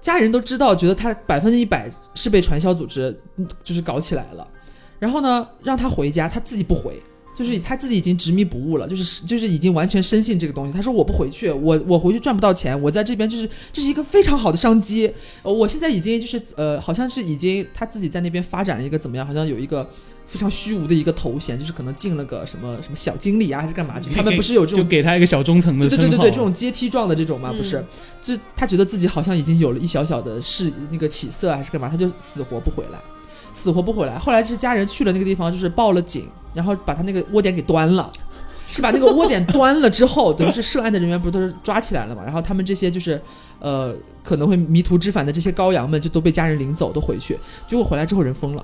[0.02, 3.18] 家人都知道，觉得他百分之一百是被传销组织
[3.64, 4.48] 就是搞起来了，
[5.00, 7.00] 然后呢让他回家，他自己不回。
[7.36, 10.74] 就是他自己已经执迷不悟了，就是就是已经完全深信这个东西。
[10.74, 15.10] 他说我不回去，我我回去赚不到钱，我在这边就是这是一个非常好的商机。
[15.42, 19.26] 我现在已经就是呃，好像是已经他自己在那边发展了一个怎么样？
[19.26, 19.90] 好像有一个
[20.30, 24.00] 非常虚无的一个头衔，就是可能进了个什么什么小经理啊，还是干嘛？
[24.00, 25.90] 就他们不是有这种就给他一个小中层的。
[25.90, 27.84] 对对对对对，这种阶梯状的这种嘛，嗯不是？
[28.22, 33.00] 就他觉得自己好像已经有了一小小的是那个起色啊还是干嘛，他就死活不回来，
[33.54, 34.20] 死活不回来。
[34.20, 38.12] 后来是家人去了那个地方，就是报了警，然后把他那个窝点给端了。
[38.72, 42.22] 是把那个窝点端了之后，等于是涉案的人员不是都是抓起来了嘛？
[42.24, 43.20] 然后他们这些就是，
[43.58, 43.92] 呃，
[44.24, 47.36] 可能会迷途知返的这些羔羊们，就都被家人领走，都回去。
[47.68, 48.64] 结果回来之后人疯了，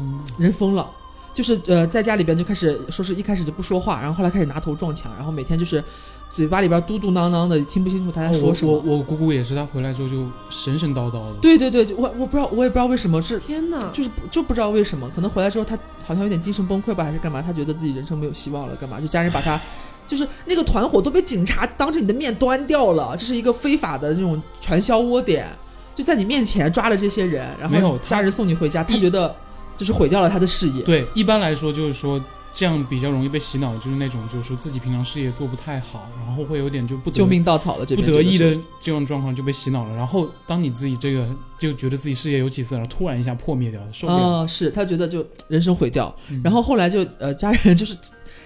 [0.00, 0.90] 疯了人疯了，
[1.34, 5.82] 就是呃，在家里边就开始说是一开始就不说话，然后后来开始拿头撞墙，然后每天就是
[6.30, 8.72] 嘴巴里边嘟嘟囔囔的，听不清楚他在说什么。
[8.72, 11.34] 哦我我我姑姑也是，她回来之后就神神叨叨的。
[11.42, 13.78] 对对对，我我不知道，我也不知道为什么是，天哪！
[13.92, 17.42] 就是就不知道为什么，可能回来之后她好像有点精神崩溃吧，还是干嘛？
[17.42, 19.00] 她觉得自己人生没有希望了，干嘛？
[19.00, 19.60] 就家人把她。
[20.06, 25.46] 就是那个团伙都被警察当着你的面端掉了，这是一个非法的这种传销窝点，
[25.94, 29.32] 就在你面前抓了这些人，然后没有家人送你回家，他觉得
[29.80, 30.82] 就是毁掉了他的事业。
[30.82, 32.22] 对，一般来说就是说
[32.52, 39.96] 这样比较容易被洗脑，就是那种就是说自己平常事业做不太好，然后会有点就不得救命稻草了，这不得意的这种状况就被洗脑了。
[39.96, 41.26] 然后当你自己这个
[41.56, 44.20] 就觉得自己事业有起色，然后突然一下破灭掉，受不了。
[44.20, 47.96] 哦，是他觉得就人生毁掉，嗯然后后来就呃家人就是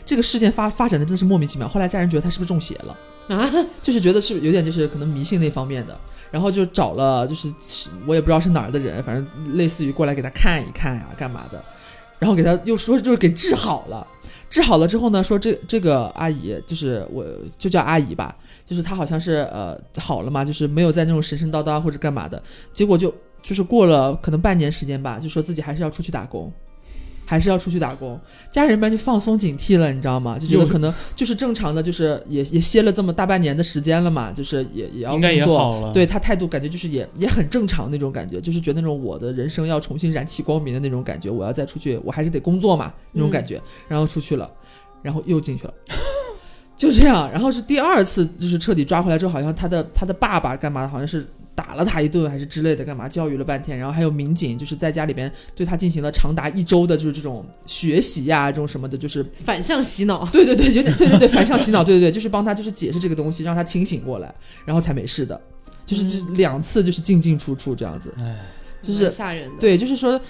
[0.05, 2.97] 这个事件发发展的真的是莫名其妙，后来家人觉得他是不是中邪了，
[3.29, 3.51] 啊，
[3.83, 5.99] 就是觉得是有点就是可能迷信那方面的，
[6.31, 7.53] 然后就找了就是
[8.07, 11.64] 我也不知道是哪儿的人，反正类似于过来给他看一看呀、干嘛的，
[12.18, 14.07] 然后给他又说就是给治好了。
[14.51, 17.25] 治好了之后呢，说这这个阿姨就是我
[17.59, 22.41] 就叫阿姨吧，就是她好像是呃好了嘛，就是没有在那种神神叨叨或者干嘛的，
[22.72, 23.12] 结果就
[23.43, 26.53] 就是过了可能半年时间吧，就说自己还是要出去打工，
[27.27, 28.18] 还是要出去打工，
[28.51, 30.39] 家人们就放松警惕了，你知道吗？
[30.39, 35.59] 就觉得可能就是正常的，就是也也歇了这么大半年的时间了嘛，就是也也要应该也工作。
[35.59, 35.93] 好了。
[35.93, 44.51] 对他态度感觉就是也也很正常那种感觉，就是觉得那种我的人生要重新燃起光明的那种感觉，我要再出去，我还是得工作嘛那种感觉，然后出去了，
[45.03, 45.75] 然后又进去了，
[46.77, 53.09] 就这样，然后是第二次就是彻底抓回来之后，好像他的他的爸爸干嘛的，好像是打了他一顿还是之类的，干嘛？
[53.09, 60.29] 教育了半天，然后还有民警就是在家里边对他进行了长达一周的就是这种学习呀、这种什么的，就是反向洗脑。
[60.33, 64.35] 对 对对，有点对对对，反向洗脑，对对对，就是帮他就是解释这个东西，让他清醒过来，
[64.65, 65.41] 然后才没事的，
[65.87, 68.37] 就是这两次就是进进出出这样子，哎，
[68.83, 70.21] 就是吓人的。，对，就是说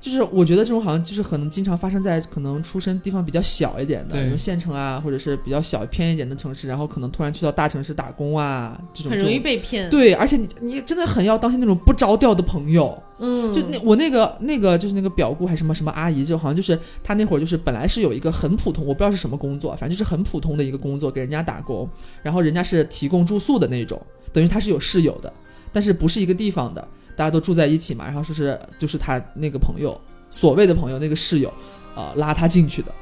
[0.00, 9.90] 就是我觉得这种好像就是可能经常发生在可能出生地方比较小一点的，对比如县城啊，或者是比较小偏一点的城市，然后可能突然去到大城市打工啊，这种很容易被骗。
[9.90, 13.02] 对，而且你你真的很要当心那种不着调的朋友。
[13.20, 21.88] 嗯，就那我那个那个就是那个表姑还是什么什么阿姨，就好像就是她那会儿就是本来是有一个很普通，我不知道是什么工作，反正就是很普通的一个工作，给人家打工，
[22.22, 24.00] 然后人家是提供住宿的那种，
[24.32, 25.32] 等于她是有室友的，
[25.72, 26.86] 但是不是一个地方的，
[27.18, 30.00] 大家都住在一起嘛，然后说是就是他那个朋友，
[30.30, 31.52] 所谓的朋友那个室友，
[31.96, 32.92] 呃拉他进去的，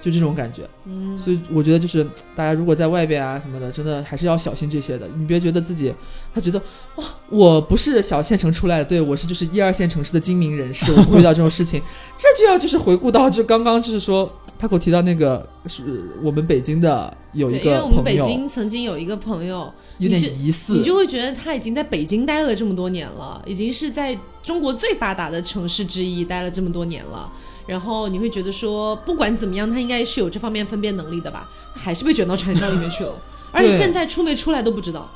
[0.00, 0.62] 就这种感觉。
[0.86, 2.02] 嗯，所以我觉得就是
[2.34, 5.06] 大家如果在外边啊什么的，真的还是要小心这些的。
[5.18, 5.94] 你别觉得自己，
[6.32, 6.58] 他觉得
[6.96, 11.82] 哇，我不是小县城出来的，对我是就是一二线城市的精明人士，我不会遇到这种事情。
[12.16, 14.32] 这就要就是回顾到就刚刚就是说，
[14.62, 27.28] 他给我提到那个是我们北京的有一对，因为我们北京曾经有一个朋友，有点疑似，你就会觉得他已经在北京待了这么多年了，已经是在中国最发达的城市之一待了这么多年了。
[27.66, 31.50] 然后你会觉得说，不管怎么样，他应该是有这方面分辨能力的吧？
[31.74, 33.12] 还是被卷到传销里面去了，
[33.50, 35.10] 而且现在出没出来都不知道。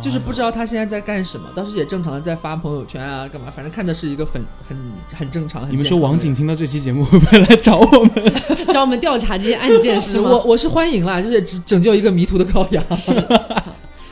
[0.00, 4.76] 就是不知道他现在在干什么，当时也正常的在发朋友圈啊，干嘛，反正看的是一个很很
[5.12, 5.62] 很正常。
[5.62, 8.34] 很你们说王景听到这期节目会不会来找我们？
[8.72, 10.30] 找我们调查这些案件是吗？
[10.32, 12.84] 我我是欢迎啦，就是拯拯救一个迷途的羔羊。
[12.96, 13.12] 是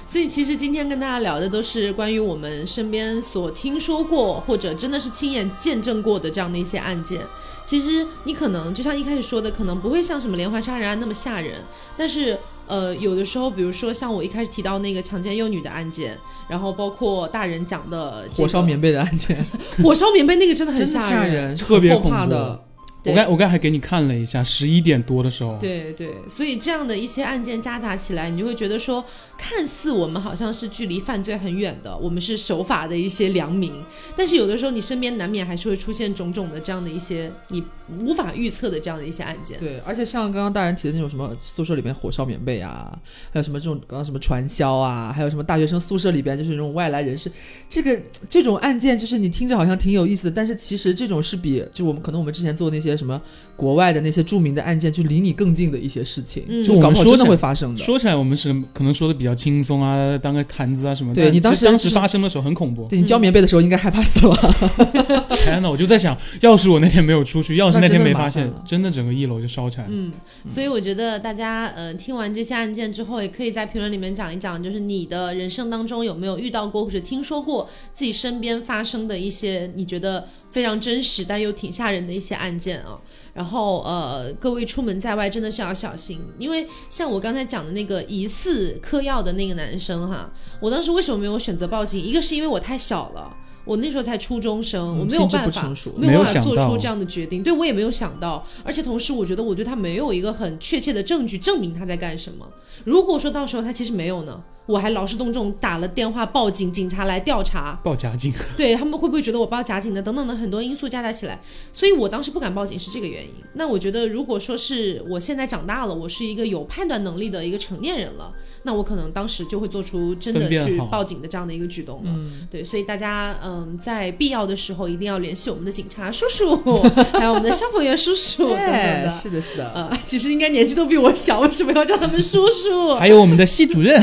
[0.07, 7.21] 所以其实今天跟大家聊的都是关于我们身边所听说过或者真的是亲眼见证过的这样的一些案件。
[7.65, 11.61] 其实你可能就像一开始说的，可能不会像什么连环杀人案那么吓人，
[11.97, 19.45] 但是呃，有的时候，比如说像我一开始提到那个强奸幼女的案件，然后包括大人讲的、这个、火烧棉被的案件
[19.83, 21.57] 火烧棉被那个真的很吓人。
[21.57, 22.64] 特别恐怖的。
[23.05, 29.05] 对我刚我刚还给你看了一下，十一点多的时候，对对，所以这样的一些案件夹杂起来，你就会觉得说，
[29.37, 33.73] 看似我们好像是距离犯罪很远的，我们是守法的一些良民，
[34.17, 37.63] 但是有的时候你身边难免还是会出现种种的这样的一些你
[38.01, 39.59] 无法预测的这样的一些案件。
[39.59, 42.99] 对，而且像刚刚大人提的那种什么宿舍里面火烧棉被啊，
[43.31, 47.31] 还有什么这种刚刚什么传销啊，还有什么大学生宿舍里边就是那种外来人士，
[47.69, 48.01] 这个
[48.31, 53.21] 这种案件就是你听着好像挺有意思的，但是其实这种是比就我们可能我们之前做那些什么
[53.57, 57.83] 国外的那些著名的案件，就离你更近的一些事情，嗯就搞不好真的就我们说起来会发生的。
[57.83, 61.23] 说起来，我们是可能说的比较轻松啊，当个谈资啊什么的。
[61.23, 62.87] 对你当时当时发生的时候很恐怖。
[62.89, 64.37] 对你浇棉被的时候应该害怕死了。
[65.31, 69.91] 天呐，我就在想，要是我那天没有出去，要是那天没发现真的整个一楼就烧起来了。
[69.93, 70.13] 嗯，
[70.49, 82.97] 所以我觉得大家呃听完这些案件之后，也可以在评论里面讲一讲，就是你的人生当中有没有遇到过或者听说过自己身边发生的一些你觉得非常真实但又挺吓人的一些案件啊。
[83.33, 92.01] 然后呃，各位出门在外真的是要小心，因为像我刚才讲的那个疑似嗑药的那个男生哈，我当时为什么没有选择报警？
[92.01, 93.37] 一个是因为我太小了。
[93.65, 97.43] 我那时候才初中生，我没有办法没有办法做出这样的决定。
[97.43, 102.47] 对我也没有想到，而且同时我觉得我对他没有一个很确切的证据证明他在干什么。
[102.85, 111.39] 如果说到时候他其实没有呢，我还劳师动众打了电话报警，警察来调查，报假警， 对他们会不会觉得我报假警的等等的很多因素加加起来，
[111.73, 113.35] 所以我当时不敢报警是这个原因。
[113.55, 118.33] 那我觉得如果说是我现在长大了，我是一个有判断能力的一个成年人了，
[118.67, 122.11] 那我可能当时就会做出真的去报警的这样的一个举动了。
[122.11, 126.57] 嗯，对，所以大家嗯，在必要的时候一定要联系我们的警察叔叔，
[127.13, 129.11] 还有我们的消防员叔叔等等哎的。
[129.11, 132.95] 是的，是的，呃，其实应该年纪都比我小，为什么要叫他们叔叔？
[132.95, 134.01] 还有我们的系主任，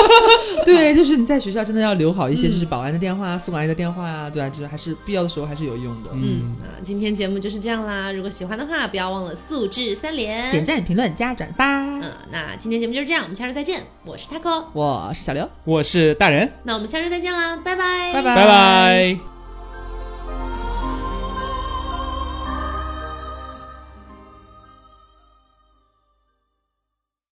[0.66, 6.10] 对，就是你在学校真的要留好一些，嗯就是保安的电话、宿管的电话啊，对啊，就是还是必要的时候还是有用的。
[6.12, 8.12] 嗯，那今天节目就是这样啦。
[8.12, 10.50] 如果喜欢的话，不要忘了素质三连。
[10.50, 11.84] 点赞、评论、加转发。
[12.00, 13.93] 嗯，那今天节目就是这样，我们下周再见。
[14.04, 15.48] 我是 taco，我是小刘。
[15.64, 19.33] 我是大人，那我们下周再见啦，拜拜，拜拜拜拜。